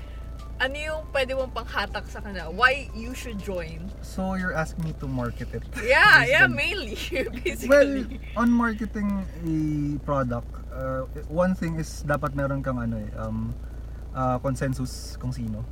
ano 0.59 0.75
yung 0.75 1.01
pwede 1.15 1.31
mong 1.39 1.55
panghatak 1.55 2.05
sa 2.11 2.19
kanila? 2.19 2.51
Why 2.51 2.91
you 2.91 3.15
should 3.15 3.39
join? 3.39 3.87
So 4.03 4.35
you're 4.35 4.53
asking 4.53 4.91
me 4.91 4.93
to 4.99 5.07
market 5.07 5.55
it. 5.55 5.63
Yeah, 5.79 6.27
yeah, 6.27 6.45
Basically. 6.51 6.55
mainly. 6.55 6.97
Well, 7.71 7.87
Basically. 7.87 8.19
on 8.35 8.51
marketing 8.51 9.09
a 9.23 9.55
product, 10.03 10.51
uh, 10.75 11.07
one 11.31 11.55
thing 11.55 11.79
is 11.79 12.03
dapat 12.03 12.35
meron 12.35 12.59
kang 12.59 12.77
ano 12.77 12.99
eh, 12.99 13.09
um, 13.15 13.55
uh, 14.11 14.37
consensus 14.43 15.15
kung 15.15 15.31
sino. 15.31 15.63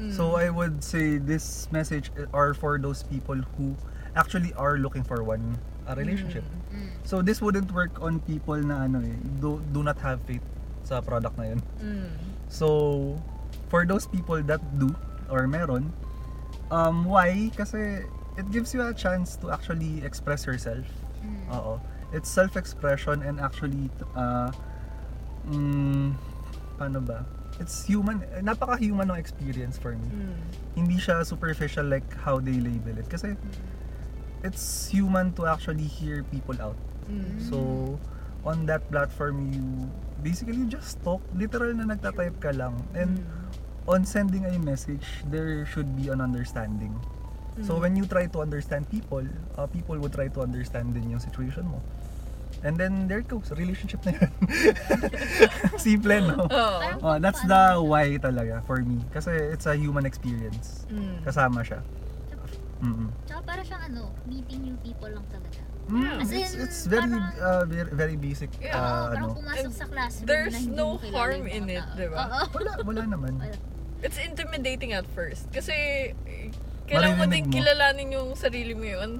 Mm. 0.00 0.16
So 0.16 0.40
I 0.40 0.48
would 0.48 0.80
say 0.80 1.20
this 1.20 1.68
message 1.68 2.08
are 2.32 2.56
for 2.56 2.80
those 2.80 3.04
people 3.04 3.36
who 3.60 3.76
actually 4.16 4.56
are 4.56 4.80
looking 4.80 5.04
for 5.04 5.20
one 5.22 5.60
a 5.84 5.92
relationship. 5.94 6.44
mm. 6.72 6.88
So 7.04 7.20
this 7.20 7.44
wouldn't 7.44 7.68
work 7.76 8.00
on 8.00 8.24
people 8.24 8.56
na 8.56 8.88
ano 8.88 9.04
eh, 9.04 9.16
do, 9.40 9.60
do 9.76 9.84
not 9.84 10.00
have 10.00 10.24
faith 10.24 10.42
sa 10.88 11.04
product 11.04 11.36
na 11.36 11.52
yun. 11.52 11.60
Mm. 11.84 12.08
So 12.48 13.20
for 13.70 13.86
those 13.86 14.04
people 14.04 14.42
that 14.42 14.60
do 14.76 14.90
or 15.30 15.46
meron, 15.46 15.94
um, 16.74 17.06
why? 17.06 17.54
Kasi 17.56 18.02
it 18.36 18.46
gives 18.50 18.74
you 18.74 18.82
a 18.82 18.92
chance 18.92 19.38
to 19.38 19.50
actually 19.50 20.02
express 20.04 20.44
yourself. 20.44 20.84
Mm. 21.22 21.54
Oo. 21.54 21.80
It's 22.10 22.26
self-expression 22.26 23.22
and 23.22 23.38
actually, 23.38 23.86
uh, 24.18 24.50
mm, 25.46 26.18
paano 26.74 26.98
ba? 26.98 27.22
It's 27.62 27.86
human, 27.86 28.26
napaka-human 28.42 29.14
ng 29.14 29.18
experience 29.20 29.78
for 29.78 29.94
me. 29.94 30.10
Mm. 30.10 30.34
Hindi 30.74 30.96
siya 30.98 31.22
superficial 31.22 31.86
like 31.86 32.08
how 32.26 32.42
they 32.42 32.58
label 32.58 32.98
it. 32.98 33.06
Kasi 33.06 33.38
it's 34.42 34.90
human 34.90 35.30
to 35.38 35.46
actually 35.46 35.86
hear 35.86 36.26
people 36.26 36.58
out. 36.58 36.78
Mm. 37.06 37.38
So, 37.46 37.56
on 38.42 38.66
that 38.66 38.88
platform, 38.90 39.52
you 39.52 39.86
basically 40.24 40.64
just 40.66 40.98
talk. 41.04 41.20
Literal 41.36 41.76
na 41.76 41.94
nagtatype 41.94 42.40
ka 42.40 42.50
lang. 42.56 42.80
And 42.96 43.22
on 43.88 44.04
sending 44.04 44.44
a 44.44 44.58
message, 44.58 45.24
there 45.28 45.64
should 45.66 45.96
be 45.96 46.08
an 46.08 46.20
understanding. 46.20 46.92
So 47.60 47.76
Mm. 47.76 47.80
when 47.80 47.92
you 47.96 48.04
try 48.06 48.24
to 48.26 48.38
understand 48.40 48.88
people, 48.88 49.24
uh, 49.56 49.66
people 49.68 49.98
would 49.98 50.12
try 50.14 50.28
to 50.32 50.40
understand 50.40 50.94
din 50.94 51.10
yung 51.10 51.20
situation 51.20 51.68
mo. 51.68 51.80
And 52.60 52.76
then 52.76 53.08
there 53.08 53.24
it 53.24 53.28
goes, 53.28 53.48
relationship 53.56 54.04
na 54.04 54.12
yun. 54.16 54.30
Simple, 55.80 56.20
no? 56.28 56.44
Parang 56.48 57.00
Uh, 57.00 57.16
that's 57.18 57.40
the 57.44 57.80
why 57.80 58.16
talaga 58.20 58.60
for 58.68 58.84
me. 58.84 59.00
Kasi 59.12 59.32
it's 59.56 59.64
a 59.64 59.72
human 59.76 60.04
experience. 60.04 60.84
Mm. 60.92 61.24
Kasama 61.24 61.64
siya. 61.64 61.80
Mm-mm. 62.80 63.12
Tsaka 63.28 63.40
para 63.44 63.60
siyang 63.60 63.92
ano, 63.92 64.08
meeting 64.24 64.72
new 64.72 64.76
people 64.80 65.08
lang 65.08 65.24
talaga. 65.28 65.60
Mm, 65.90 66.22
As 66.22 66.30
it's, 66.30 66.54
in, 66.54 66.60
it's 66.60 66.80
very, 66.86 67.10
parang- 67.10 67.34
uh, 67.36 67.64
very, 67.66 67.90
very 67.90 68.16
basic. 68.16 68.50
Yeah. 68.56 68.72
Oo, 68.72 68.80
uh, 68.80 69.06
parang 69.10 69.24
ano. 69.26 69.38
pumasok 69.42 69.72
sa 69.74 69.84
classroom 69.84 70.26
There's 70.26 70.52
na 70.52 70.58
hindi 70.60 70.76
no 70.76 70.86
mo 70.86 70.98
kilala 70.98 71.16
harm 71.18 71.34
yung 71.34 71.44
mga 71.44 71.56
in 71.56 71.64
it, 71.68 71.82
tao. 71.82 71.98
diba? 71.98 72.18
Oo. 72.20 72.44
Wala, 72.54 72.70
wala 72.86 73.02
naman. 73.04 73.32
It's 74.00 74.16
intimidating 74.16 74.94
at 74.94 75.04
first. 75.10 75.50
Kasi, 75.50 75.74
eh, 76.14 76.48
kailangan 76.86 77.16
mo 77.16 77.24
Maririnig 77.26 77.34
din 77.34 77.44
mo. 77.44 77.52
kilalanin 77.52 78.08
yung 78.12 78.28
sarili 78.32 78.72
mo 78.72 78.86
yun. 78.86 79.10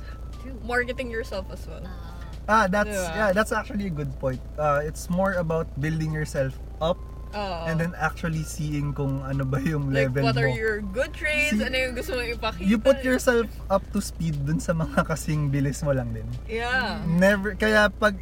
Marketing 0.63 1.11
yourself 1.11 1.45
as 1.51 1.61
well. 1.67 1.83
Ah, 1.85 2.09
Ah, 2.49 2.67
that's 2.67 2.91
Diba? 2.91 3.15
yeah, 3.15 3.31
that's 3.31 3.53
actually 3.53 3.87
a 3.87 3.95
good 3.95 4.11
point. 4.19 4.41
Uh, 4.59 4.81
it's 4.83 5.07
more 5.07 5.39
about 5.39 5.71
building 5.77 6.11
yourself 6.11 6.57
up 6.81 6.99
Oo. 7.31 7.59
and 7.65 7.79
then 7.79 7.95
actually 7.95 8.43
seeing 8.43 8.91
kung 8.91 9.23
ano 9.23 9.43
ba 9.43 9.63
yung 9.63 9.89
like, 9.89 10.11
level 10.11 10.27
what 10.27 10.35
mo. 10.35 10.43
are 10.43 10.51
your 10.51 10.83
good 10.83 11.13
traits? 11.13 11.53
See, 11.53 11.63
ano 11.63 11.77
yung 11.77 11.95
gusto 11.95 12.13
mo 12.13 12.21
ipakita? 12.21 12.67
you 12.67 12.77
put 12.77 13.01
yourself 13.01 13.47
up 13.67 13.87
to 13.91 13.99
speed 13.99 14.35
dun 14.43 14.59
sa 14.59 14.73
mga 14.73 15.05
kasing 15.11 15.47
bilis 15.47 15.79
mo 15.81 15.91
lang 15.91 16.11
din. 16.11 16.27
Yeah. 16.45 16.99
Never 17.07 17.55
kaya 17.55 17.87
pag 17.89 18.19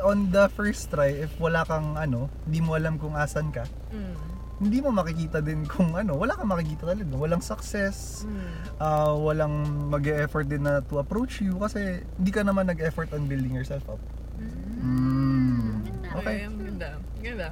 on 0.00 0.30
the 0.30 0.46
first 0.48 0.88
try 0.88 1.10
if 1.12 1.34
wala 1.36 1.62
kang 1.62 1.94
ano, 1.94 2.30
hindi 2.44 2.58
mo 2.58 2.74
alam 2.74 2.96
kung 2.96 3.12
asan 3.12 3.50
ka, 3.50 3.66
Mm. 3.90 4.14
hindi 4.58 4.78
mo 4.78 4.88
makikita 4.88 5.38
din 5.38 5.66
kung 5.66 5.92
ano, 5.92 6.14
wala 6.14 6.32
kang 6.32 6.46
makikita 6.48 6.86
talaga. 6.88 7.12
Walang 7.12 7.42
success, 7.42 8.22
Mm. 8.22 8.50
ah, 8.78 9.12
walang 9.12 9.52
mag-effort 9.90 10.46
din 10.46 10.62
na 10.62 10.80
to 10.80 10.96
approach 10.96 11.38
you 11.38 11.54
kasi 11.56 11.98
hindi 12.14 12.30
ka 12.30 12.40
naman 12.40 12.66
nag-effort 12.66 13.10
on 13.10 13.26
building 13.26 13.52
yourself 13.52 13.82
up. 13.86 13.98
Mm. 14.80 15.82
Ganda. 15.82 16.08
Okay. 16.16 16.36
Ang 16.42 16.56
ganda. 16.58 16.90
Ganda. 17.20 17.48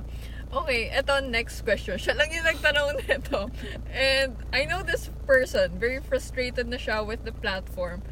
Okay, 0.51 0.91
eto 0.91 1.23
next 1.23 1.63
question. 1.63 1.95
Siya 1.95 2.19
lang 2.19 2.27
yung 2.35 2.43
nagtanong 2.43 3.07
nito. 3.07 3.47
And 3.95 4.35
I 4.51 4.67
know 4.67 4.83
this 4.83 5.07
person, 5.23 5.79
very 5.79 6.03
frustrated 6.03 6.67
na 6.67 6.75
siya 6.77 7.07
with 7.07 7.23
the 7.23 7.31
platform. 7.31 8.03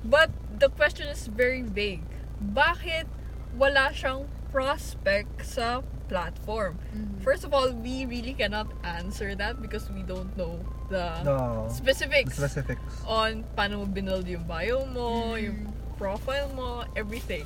But 0.00 0.32
the 0.48 0.72
question 0.72 1.08
is 1.12 1.28
very 1.28 1.60
vague. 1.60 2.08
Bakit 2.40 3.04
wala 3.52 3.92
siyang 3.92 4.32
prospect 4.48 5.44
sa 5.44 5.84
platform? 6.08 6.80
Mhm. 6.96 7.20
First 7.20 7.44
of 7.44 7.52
all, 7.52 7.68
we 7.68 8.08
really 8.08 8.32
cannot 8.32 8.72
answer 8.80 9.36
that 9.36 9.60
because 9.60 9.92
we 9.92 10.00
don't 10.00 10.32
know 10.40 10.56
the 10.88 11.20
No. 11.20 11.68
specifics 11.68 12.40
Specifics. 12.40 13.04
on 13.04 13.44
paano 13.52 13.84
mo 13.84 13.86
binuild 13.86 14.24
yung 14.24 14.48
bio 14.48 14.88
mo, 14.88 15.36
Mm. 15.36 15.44
yung 15.44 15.58
profile 16.00 16.48
mo, 16.56 16.88
everything. 16.96 17.44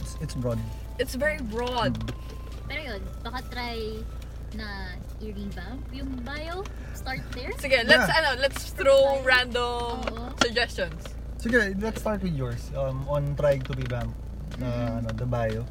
It's, 0.00 0.16
it's 0.24 0.34
broad. 0.34 0.56
It's 0.96 1.12
very 1.12 1.44
broad. 1.44 2.00
Pero 2.66 2.80
yun, 2.82 3.02
baka 3.22 3.38
try 3.50 3.78
na 4.54 4.94
i-revamp 5.20 5.82
yung 5.92 6.10
bio. 6.22 6.62
Start 6.94 7.22
there. 7.32 7.52
Sige, 7.58 7.82
let's 7.84 8.08
Yeah. 8.08 8.18
ano, 8.22 8.30
let's 8.40 8.72
throw 8.72 9.20
random 9.22 10.02
Oo. 10.12 10.32
suggestions. 10.40 11.02
Sige, 11.36 11.76
let's 11.78 12.00
start 12.00 12.22
with 12.22 12.34
yours. 12.34 12.72
Um, 12.72 13.04
on 13.06 13.36
trying 13.36 13.62
to 13.62 13.72
revamp 13.76 14.10
uh, 14.62 14.98
ano, 15.02 15.08
the 15.14 15.28
bio. 15.28 15.62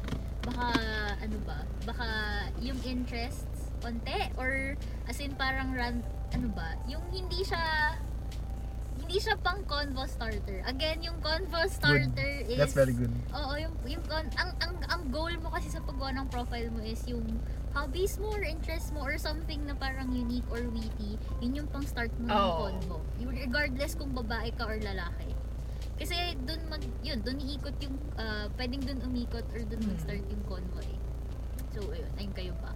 Baka, 0.46 0.66
ano 1.18 1.36
ba, 1.42 1.58
baka 1.82 2.06
yung 2.62 2.78
interests 2.86 3.44
konti 3.82 4.30
or 4.38 4.78
as 5.10 5.18
in 5.18 5.34
parang 5.34 5.74
ran, 5.74 6.00
ano 6.32 6.48
ba, 6.54 6.78
yung 6.86 7.02
hindi 7.10 7.42
siya 7.42 7.98
hindi 9.06 9.22
siya 9.22 9.38
pang 9.38 9.62
convo 9.62 10.02
starter. 10.02 10.66
Again, 10.66 10.98
yung 10.98 11.22
convo 11.22 11.62
starter 11.70 12.42
is 12.42 12.58
That's 12.58 12.74
very 12.74 12.90
good. 12.90 13.14
Oo, 13.30 13.54
yung 13.54 13.70
yung 13.86 14.02
con- 14.02 14.34
ang 14.34 14.50
ang 14.58 14.74
ang 14.82 15.02
goal 15.08 15.30
mo 15.38 15.54
kasi 15.54 15.70
sa 15.70 15.78
paggawa 15.78 16.10
ng 16.12 16.26
profile 16.26 16.66
mo 16.74 16.82
is 16.82 16.98
yung 17.06 17.22
hobbies 17.70 18.18
mo 18.18 18.34
or 18.34 18.42
interests 18.42 18.90
mo 18.90 19.06
or 19.06 19.14
something 19.14 19.62
na 19.62 19.78
parang 19.78 20.10
unique 20.10 20.42
or 20.50 20.58
witty. 20.74 21.14
Yun 21.38 21.62
yung 21.62 21.68
pang 21.70 21.86
start 21.86 22.10
mo 22.18 22.26
ng 22.26 22.34
Oo. 22.34 22.58
convo. 22.66 22.96
Regardless 23.22 23.94
kung 23.94 24.10
babae 24.10 24.50
ka 24.50 24.66
or 24.66 24.74
lalaki. 24.82 25.30
Kasi 25.94 26.34
doon 26.42 26.66
mag 26.66 26.82
yun, 27.00 27.22
doon 27.22 27.38
iikot 27.38 27.78
yung 27.78 27.94
ah, 28.18 28.50
pwedeng 28.58 28.82
doon 28.82 29.06
umikot 29.06 29.46
or 29.54 29.62
doon 29.62 29.86
Hmm. 29.86 29.94
mag-start 29.94 30.24
yung 30.26 30.42
convo 30.44 30.82
eh. 30.82 30.98
So, 31.70 31.86
ayun, 31.94 32.10
ayun 32.18 32.32
kayo 32.34 32.52
pa. 32.58 32.74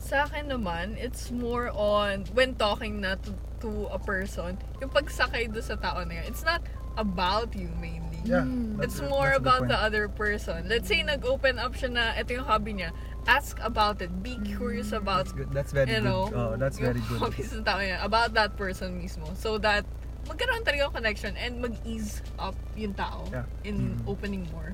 Sa 0.00 0.24
akin 0.24 0.48
naman, 0.48 0.96
it's 0.96 1.28
more 1.30 1.68
on 1.70 2.24
when 2.32 2.56
talking 2.56 3.04
na 3.04 3.20
to, 3.20 3.30
to 3.60 3.86
a 3.92 4.00
person, 4.00 4.56
yung 4.80 4.88
pagsakay 4.88 5.46
do 5.46 5.60
sa 5.60 5.76
tao 5.76 6.00
na 6.02 6.18
yun. 6.18 6.24
It's 6.26 6.42
not 6.42 6.64
about 6.96 7.52
you 7.54 7.68
mainly. 7.78 8.18
Yeah. 8.24 8.44
Mm. 8.44 8.76
that's 8.80 8.96
It's 9.00 9.04
more 9.04 9.36
that's 9.36 9.38
good 9.38 9.44
about 9.44 9.58
point. 9.64 9.70
the 9.72 9.78
other 9.78 10.04
person. 10.08 10.68
Let's 10.68 10.88
say 10.88 11.00
nag-open 11.00 11.56
up 11.56 11.72
siya 11.72 11.90
na 11.92 12.04
ito 12.16 12.32
yung 12.32 12.44
hobby 12.44 12.74
niya. 12.74 12.90
Ask 13.24 13.60
about 13.60 14.00
it. 14.00 14.08
Be 14.20 14.40
curious 14.42 14.92
about 14.92 15.28
That's 15.28 15.36
good. 15.36 15.50
That's 15.52 15.72
very 15.72 15.92
you 15.92 16.00
good. 16.00 16.08
know, 16.08 16.32
Oh, 16.32 16.56
that's 16.56 16.80
very 16.80 17.00
good. 17.04 17.20
hobbies 17.20 17.52
ng 17.52 17.64
tao 17.64 17.78
niya. 17.78 18.00
About 18.00 18.32
that 18.34 18.56
person 18.56 18.96
mismo. 18.96 19.28
So 19.36 19.60
that 19.60 19.84
magkaroon 20.24 20.64
talaga 20.64 20.88
ng 20.88 20.94
connection 20.96 21.32
and 21.36 21.60
mag-ease 21.60 22.24
up 22.40 22.56
yung 22.72 22.96
tao 22.96 23.28
Yeah. 23.28 23.44
in 23.64 24.00
Mm. 24.00 24.08
opening 24.08 24.48
more. 24.52 24.72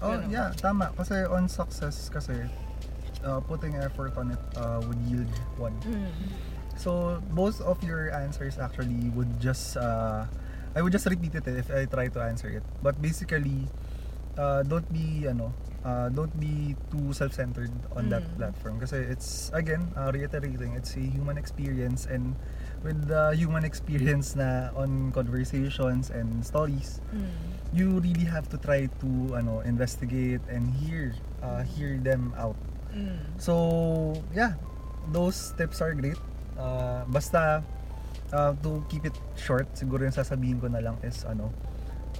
Oh, 0.00 0.16
Ganun. 0.16 0.28
yeah, 0.28 0.52
tama. 0.52 0.92
Kasi 0.92 1.24
on 1.24 1.48
success 1.48 2.08
kasi 2.08 2.48
uh, 3.24 3.40
putting 3.40 3.76
effort 3.76 4.16
on 4.16 4.32
it 4.32 4.42
uh, 4.56 4.80
would 4.86 5.00
yield 5.08 5.30
one. 5.56 5.74
Mm. 5.86 6.10
So 6.76 7.22
both 7.32 7.60
of 7.60 7.82
your 7.82 8.12
answers 8.12 8.58
actually 8.58 9.08
would 9.16 9.40
just 9.40 9.76
uh, 9.76 10.26
I 10.76 10.82
would 10.82 10.92
just 10.92 11.06
repeat 11.06 11.34
it 11.34 11.46
if 11.48 11.70
I 11.72 11.86
try 11.86 12.08
to 12.08 12.20
answer 12.20 12.48
it. 12.48 12.62
But 12.82 13.00
basically, 13.00 13.64
uh, 14.36 14.62
don't 14.62 14.84
be 14.92 15.24
ano, 15.24 15.54
uh, 15.84 16.08
don't 16.12 16.32
be 16.38 16.76
too 16.92 17.12
self-centered 17.16 17.72
on 17.96 18.08
that 18.12 18.24
Mm. 18.28 18.36
platform 18.36 18.72
because 18.76 18.92
it's 18.92 19.48
again 19.56 19.88
uh, 19.96 20.12
reiterating 20.12 20.76
it's 20.76 20.92
a 20.96 21.04
human 21.04 21.38
experience 21.40 22.04
and 22.04 22.36
with 22.84 23.08
the 23.08 23.32
human 23.32 23.64
experience 23.64 24.36
na 24.36 24.68
on 24.76 25.10
conversations 25.16 26.12
and 26.12 26.44
stories 26.44 27.00
Mm. 27.14 27.24
you 27.72 27.86
really 28.04 28.28
have 28.28 28.46
to 28.52 28.60
try 28.60 28.84
to 29.00 29.10
ano 29.32 29.64
investigate 29.64 30.44
and 30.52 30.68
hear 30.76 31.16
uh, 31.40 31.64
hear 31.64 31.96
them 31.96 32.36
out 32.36 32.58
Mm. 32.96 33.18
so 33.36 33.54
yeah. 34.32 34.56
Those 35.06 35.54
tips 35.54 35.78
are 35.78 35.94
great. 35.94 36.18
Uh, 36.58 37.06
basta 37.06 37.62
uh, 38.34 38.52
to 38.64 38.82
keep 38.90 39.06
it 39.06 39.14
short 39.38 39.70
siguro 39.78 40.02
yung 40.02 40.16
sasabihin 40.16 40.58
ko 40.58 40.66
na 40.66 40.82
lang 40.82 40.98
is 41.06 41.22
ano 41.22 41.54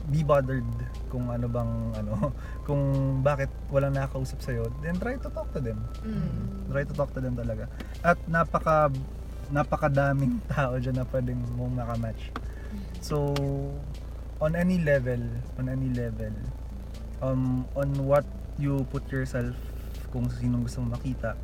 be 0.07 0.23
bothered 0.23 0.69
kung 1.11 1.27
ano 1.27 1.51
bang 1.51 1.73
ano 1.99 2.31
kung 2.63 2.83
bakit 3.27 3.51
walang 3.75 3.97
nakakausap 3.97 4.39
sa'yo. 4.39 4.71
Then 4.85 5.03
try 5.03 5.19
to 5.19 5.29
talk 5.35 5.51
to 5.57 5.59
them. 5.59 5.83
Mm. 6.07 6.71
try 6.71 6.85
to 6.87 6.95
talk 6.95 7.11
to 7.17 7.21
them 7.25 7.35
talaga. 7.35 7.67
At 8.07 8.21
napaka 8.31 8.93
napakadaming 9.51 10.43
tao 10.53 10.79
dyan 10.79 11.03
na 11.03 11.07
pwedeng 11.11 11.43
mong 11.59 11.75
makamatch. 11.75 12.31
So 13.03 13.35
on 14.39 14.55
any 14.55 14.79
level 14.85 15.23
on 15.57 15.73
any 15.73 15.89
level 15.97 16.35
um 17.25 17.65
on 17.73 17.89
what 18.05 18.29
you 18.61 18.85
put 18.93 19.09
yourself 19.09 19.57
kung 20.09 20.27
sinong 20.29 20.63
gusto 20.63 20.81
mong 20.81 20.99
makita 20.99 21.35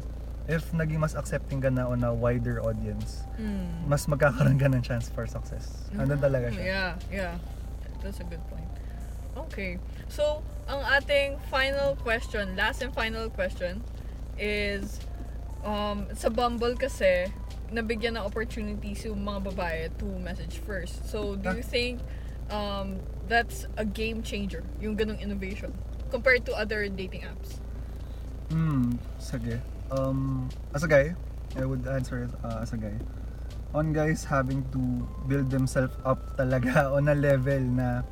if 0.50 0.74
naging 0.74 0.98
mas 0.98 1.14
accepting 1.14 1.62
ka 1.62 1.70
na 1.70 1.86
on 1.86 2.02
a 2.02 2.10
wider 2.10 2.58
audience 2.60 3.22
Mm. 3.38 3.86
mas 3.86 4.04
magkakaroon 4.06 4.58
ka 4.58 4.66
ng 4.66 4.82
chance 4.82 5.06
for 5.06 5.22
success 5.24 5.86
andun 5.94 6.18
talaga 6.18 6.50
siya 6.50 6.64
Yeah, 6.64 6.90
yeah. 7.08 7.34
That's 8.02 8.18
a 8.18 8.26
good 8.26 8.42
point. 8.50 8.66
Okay. 9.38 9.78
So, 10.10 10.42
ang 10.66 10.82
ating 10.82 11.38
final 11.54 11.94
question, 11.94 12.58
last 12.58 12.82
and 12.82 12.90
final 12.90 13.30
question 13.30 13.78
is 14.34 14.98
um 15.62 16.10
sa 16.10 16.26
Bumble 16.26 16.74
kasi 16.74 17.30
nabigyan 17.70 18.18
ng 18.18 18.26
opportunities 18.26 19.06
yung 19.06 19.22
mga 19.22 19.54
babae 19.54 19.86
to 20.02 20.10
message 20.18 20.58
first. 20.66 21.06
So, 21.06 21.38
do 21.38 21.54
you 21.54 21.62
think 21.62 22.02
um 22.50 22.98
that's 23.30 23.70
a 23.78 23.86
game 23.86 24.18
changer, 24.20 24.66
yung 24.82 24.98
ganong 24.98 25.22
innovation 25.22 25.70
compared 26.10 26.42
to 26.44 26.52
other 26.58 26.90
dating 26.90 27.22
apps? 27.22 27.61
Hmm, 28.52 28.94
sige. 29.16 29.56
Um, 29.88 30.48
as 30.72 30.84
a 30.84 30.88
guy, 30.88 31.16
I 31.56 31.64
would 31.64 31.84
answer 31.88 32.24
it 32.24 32.32
uh, 32.44 32.60
as 32.60 32.72
a 32.72 32.78
guy. 32.78 32.92
On 33.72 33.92
guys 33.92 34.24
having 34.24 34.60
to 34.68 34.80
build 35.24 35.48
themselves 35.48 35.96
up 36.04 36.20
talaga 36.36 36.86
on 36.96 37.08
a 37.08 37.16
level 37.16 37.60
na 37.72 38.04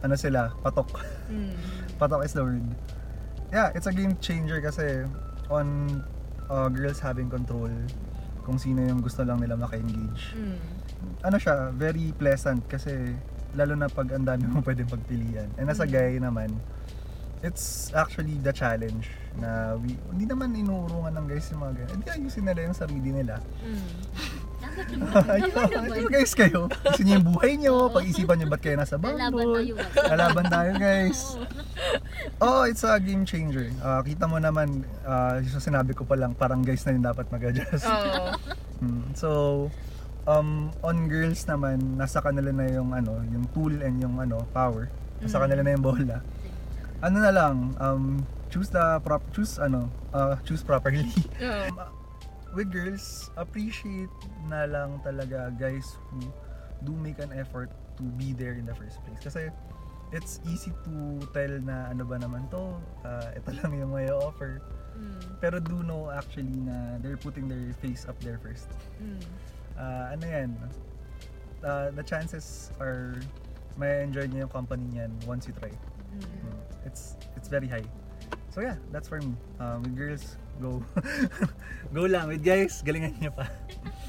ano 0.00 0.14
sila, 0.14 0.54
patok. 0.62 1.02
Mm. 1.26 1.54
patok 1.98 2.24
is 2.24 2.32
the 2.32 2.42
word. 2.42 2.62
Yeah, 3.50 3.74
it's 3.74 3.90
a 3.90 3.92
game 3.92 4.14
changer 4.22 4.62
kasi 4.62 5.02
on 5.50 5.98
uh, 6.46 6.70
girls 6.70 7.02
having 7.02 7.26
control 7.26 7.70
kung 8.46 8.56
sino 8.56 8.80
yung 8.80 9.02
gusto 9.02 9.26
lang 9.26 9.42
nila 9.42 9.58
maka-engage. 9.58 10.38
Mm. 10.38 10.58
Ano 11.26 11.36
siya, 11.36 11.74
very 11.74 12.14
pleasant 12.14 12.62
kasi 12.70 12.94
lalo 13.58 13.74
na 13.74 13.90
pag 13.90 14.06
ang 14.14 14.22
dami 14.22 14.46
mo 14.46 14.62
pwedeng 14.62 14.86
pagpilian. 14.86 15.50
And 15.58 15.66
as 15.66 15.82
a 15.82 15.86
Mm. 15.86 15.90
guy 15.90 16.10
naman, 16.16 16.54
it's 17.40 17.88
actually 17.92 18.36
the 18.38 18.52
challenge 18.52 19.08
na 19.34 19.74
we, 19.76 19.96
hindi 20.10 20.26
naman 20.26 20.52
inuurungan 20.52 21.16
ng 21.16 21.26
guys 21.26 21.48
yung 21.50 21.62
mga 21.62 21.72
ganyan. 21.74 21.94
Hindi 21.96 22.08
ayusin 22.10 22.44
nila 22.44 22.60
yung 22.62 22.76
sarili 22.76 23.10
nila. 23.14 23.34
Mm. 23.64 23.88
Ayun, 25.90 26.06
guys 26.08 26.32
kayo. 26.32 26.68
Gusto 26.68 27.00
niyo 27.00 27.16
yung 27.16 27.26
buhay 27.26 27.52
niyo, 27.56 27.88
pag-isipan 27.88 28.36
niyo 28.36 28.48
ba't 28.48 28.60
kayo 28.60 28.76
nasa 28.76 28.96
Lalaban 28.96 29.32
bubble. 29.32 29.54
tayo. 29.56 29.74
Lalaban 30.06 30.46
tayo 30.46 30.70
guys. 30.76 31.20
Oo. 32.38 32.60
Oh, 32.60 32.62
it's 32.64 32.84
a 32.84 33.00
game 33.00 33.24
changer. 33.24 33.72
Ah, 33.80 34.00
kita 34.00 34.24
mo 34.24 34.36
naman, 34.36 34.84
uh, 35.02 35.40
yung 35.40 35.64
sinabi 35.64 35.96
ko 35.96 36.04
pa 36.04 36.14
lang, 36.14 36.32
parang 36.32 36.60
guys 36.60 36.84
na 36.84 36.92
yung 36.92 37.04
dapat 37.04 37.26
mag-adjust. 37.28 37.86
Oh. 37.86 38.36
Mm, 38.80 39.12
so, 39.12 39.28
um, 40.24 40.72
on 40.80 41.04
girls 41.04 41.44
naman, 41.44 42.00
nasa 42.00 42.16
kanila 42.16 42.48
na 42.48 42.64
yung 42.64 42.96
ano, 42.96 43.20
yung 43.28 43.44
tool 43.52 43.76
and 43.84 44.00
yung 44.00 44.16
ano, 44.16 44.40
power. 44.56 44.88
Nasa 45.20 45.36
Mm. 45.36 45.42
kanila 45.44 45.60
na 45.60 45.70
yung 45.76 45.84
bola. 45.84 46.16
Ano 47.00 47.16
na 47.24 47.32
lang, 47.32 47.72
um, 47.80 48.20
choose 48.52 48.68
the 48.68 49.00
prop, 49.00 49.24
choose 49.32 49.56
ano, 49.56 49.88
uh, 50.12 50.36
choose 50.44 50.62
properly. 50.62 51.08
Oh. 51.40 51.88
With 52.56 52.74
girls, 52.74 53.30
appreciate 53.38 54.10
na 54.50 54.66
lang 54.66 54.98
talaga 55.06 55.54
guys 55.54 55.96
who 56.10 56.26
do 56.82 56.92
make 56.98 57.22
an 57.22 57.30
effort 57.30 57.70
to 57.94 58.02
be 58.18 58.34
there 58.34 58.58
in 58.58 58.66
the 58.66 58.74
first 58.74 58.98
place. 59.06 59.22
Kasi 59.22 59.54
it's 60.10 60.42
easy 60.50 60.74
to 60.82 61.22
tell 61.30 61.54
na 61.62 61.94
ano 61.94 62.02
ba 62.02 62.18
naman 62.18 62.50
to, 62.50 62.74
uh, 63.06 63.30
ito 63.38 63.54
lang 63.62 63.78
yung 63.78 63.94
may 63.94 64.10
offer. 64.10 64.58
Mm. 64.98 65.22
Pero 65.38 65.62
do 65.62 65.86
know 65.86 66.10
actually 66.10 66.58
na 66.66 66.98
they're 66.98 67.20
putting 67.20 67.46
their 67.46 67.70
face 67.78 68.04
up 68.10 68.18
there 68.18 68.42
first. 68.42 68.66
Mm. 68.98 69.22
uh, 69.80 70.04
ano 70.12 70.24
yan, 70.26 70.50
uh, 71.64 71.88
the 71.94 72.02
chances 72.02 72.70
are 72.80 73.16
may 73.80 74.04
enjoy 74.04 74.28
niyo 74.28 74.44
yung 74.44 74.52
company 74.52 74.84
niyan 74.92 75.12
once 75.24 75.48
you 75.48 75.54
try. 75.56 75.72
Mm. 75.72 75.89
Mm, 76.10 76.86
It's 76.86 77.14
it's 77.36 77.48
very 77.48 77.68
high. 77.68 77.84
So 78.50 78.60
yeah, 78.60 78.76
that's 78.90 79.06
for 79.06 79.22
me. 79.22 79.34
Um, 79.62 79.82
with 79.86 79.94
girls, 79.94 80.34
go. 80.58 80.82
go 81.94 82.02
lang. 82.10 82.26
With 82.26 82.42
guys, 82.42 82.82
galingan 82.82 83.14
niyo 83.22 83.30
pa. 83.30 83.46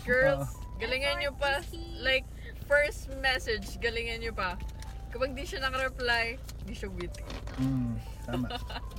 Girls, 0.01 0.49
Oo. 0.49 0.81
galingan 0.81 1.21
nyo 1.21 1.31
pa. 1.37 1.61
Like, 2.01 2.25
first 2.65 3.13
message, 3.21 3.77
galingan 3.77 4.25
nyo 4.25 4.33
pa. 4.33 4.57
Kapag 5.13 5.37
di 5.37 5.45
siya 5.45 5.61
nakareply, 5.61 6.41
di 6.65 6.73
siya 6.73 6.89
witty. 6.89 7.21
Mm, 7.61 7.99
tama. 8.25 8.47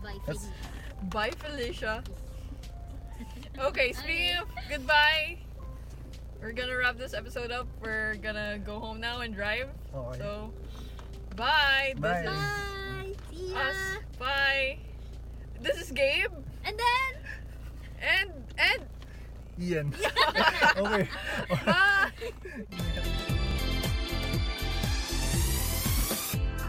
Bye, 0.05 0.21
That's- 0.29 0.47
Felicia. 0.47 1.11
Bye, 1.11 1.35
Felicia. 1.43 1.95
Okay, 3.59 3.91
speaking 3.93 4.39
of 4.39 4.47
goodbye, 4.71 5.43
we're 6.39 6.55
gonna 6.55 6.79
wrap 6.79 6.95
this 6.97 7.13
episode 7.19 7.51
up. 7.51 7.67
We're 7.83 8.15
gonna 8.23 8.63
go 8.63 8.79
home 8.79 9.03
now 9.03 9.21
and 9.27 9.35
drive. 9.35 9.69
Okay. 9.91 10.19
So, 10.23 10.55
bye. 11.35 11.99
Bye. 11.99 12.23
This 12.23 12.31
is 12.31 12.39
Bye! 12.39 12.79
See 13.53 13.59
ya! 13.59 13.61
us. 13.69 13.77
Bye. 14.19 14.79
This 15.61 15.77
is 15.81 15.91
Gabe. 15.93 16.33
And 16.65 16.77
then, 16.79 17.13
And, 18.01 18.31
and, 18.59 18.83
Ian. 19.61 19.95
okay. 20.79 21.09
bye. 21.67 22.11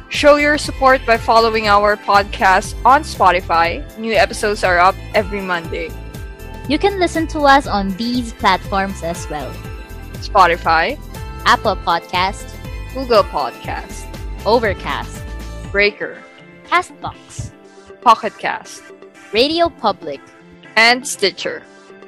Show 0.10 0.36
your 0.36 0.58
support 0.58 1.02
by 1.06 1.18
following 1.18 1.68
our 1.68 1.98
podcast 1.98 2.76
on 2.86 3.02
Spotify. 3.02 3.82
New 3.98 4.14
episodes 4.14 4.64
are 4.64 4.78
up 4.80 4.96
every 5.14 5.42
Monday. 5.42 5.90
you 6.70 6.78
can 6.80 6.98
listen 7.00 7.28
to 7.28 7.42
us 7.42 7.68
on 7.68 7.90
these 7.98 8.32
platforms 8.34 9.04
as 9.04 9.28
well. 9.30 9.52
Spotify, 10.24 10.96
Apple 11.46 11.76
Podcast, 11.76 12.46
Google 12.94 13.24
Podcast, 13.24 14.06
Overcast, 14.46 15.22
Breaker, 15.72 16.23
Castbox, 16.74 17.52
Pocket 18.02 18.34
Cast, 18.40 18.82
Radio 19.32 19.70
Public. 19.70 20.20
and 20.76 21.06
Stitcher. 21.06 21.62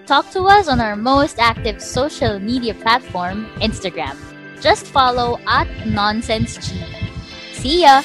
Talk 0.07 0.31
to 0.31 0.41
us 0.45 0.67
on 0.67 0.81
our 0.81 0.95
most 0.95 1.37
active 1.37 1.79
social 1.79 2.39
media 2.39 2.73
platform, 2.73 3.45
Instagram. 3.61 4.17
Just 4.61 4.87
follow 4.87 5.37
at 5.45 5.67
NonsenseG. 5.85 6.81
See 7.53 7.83
ya! 7.85 8.01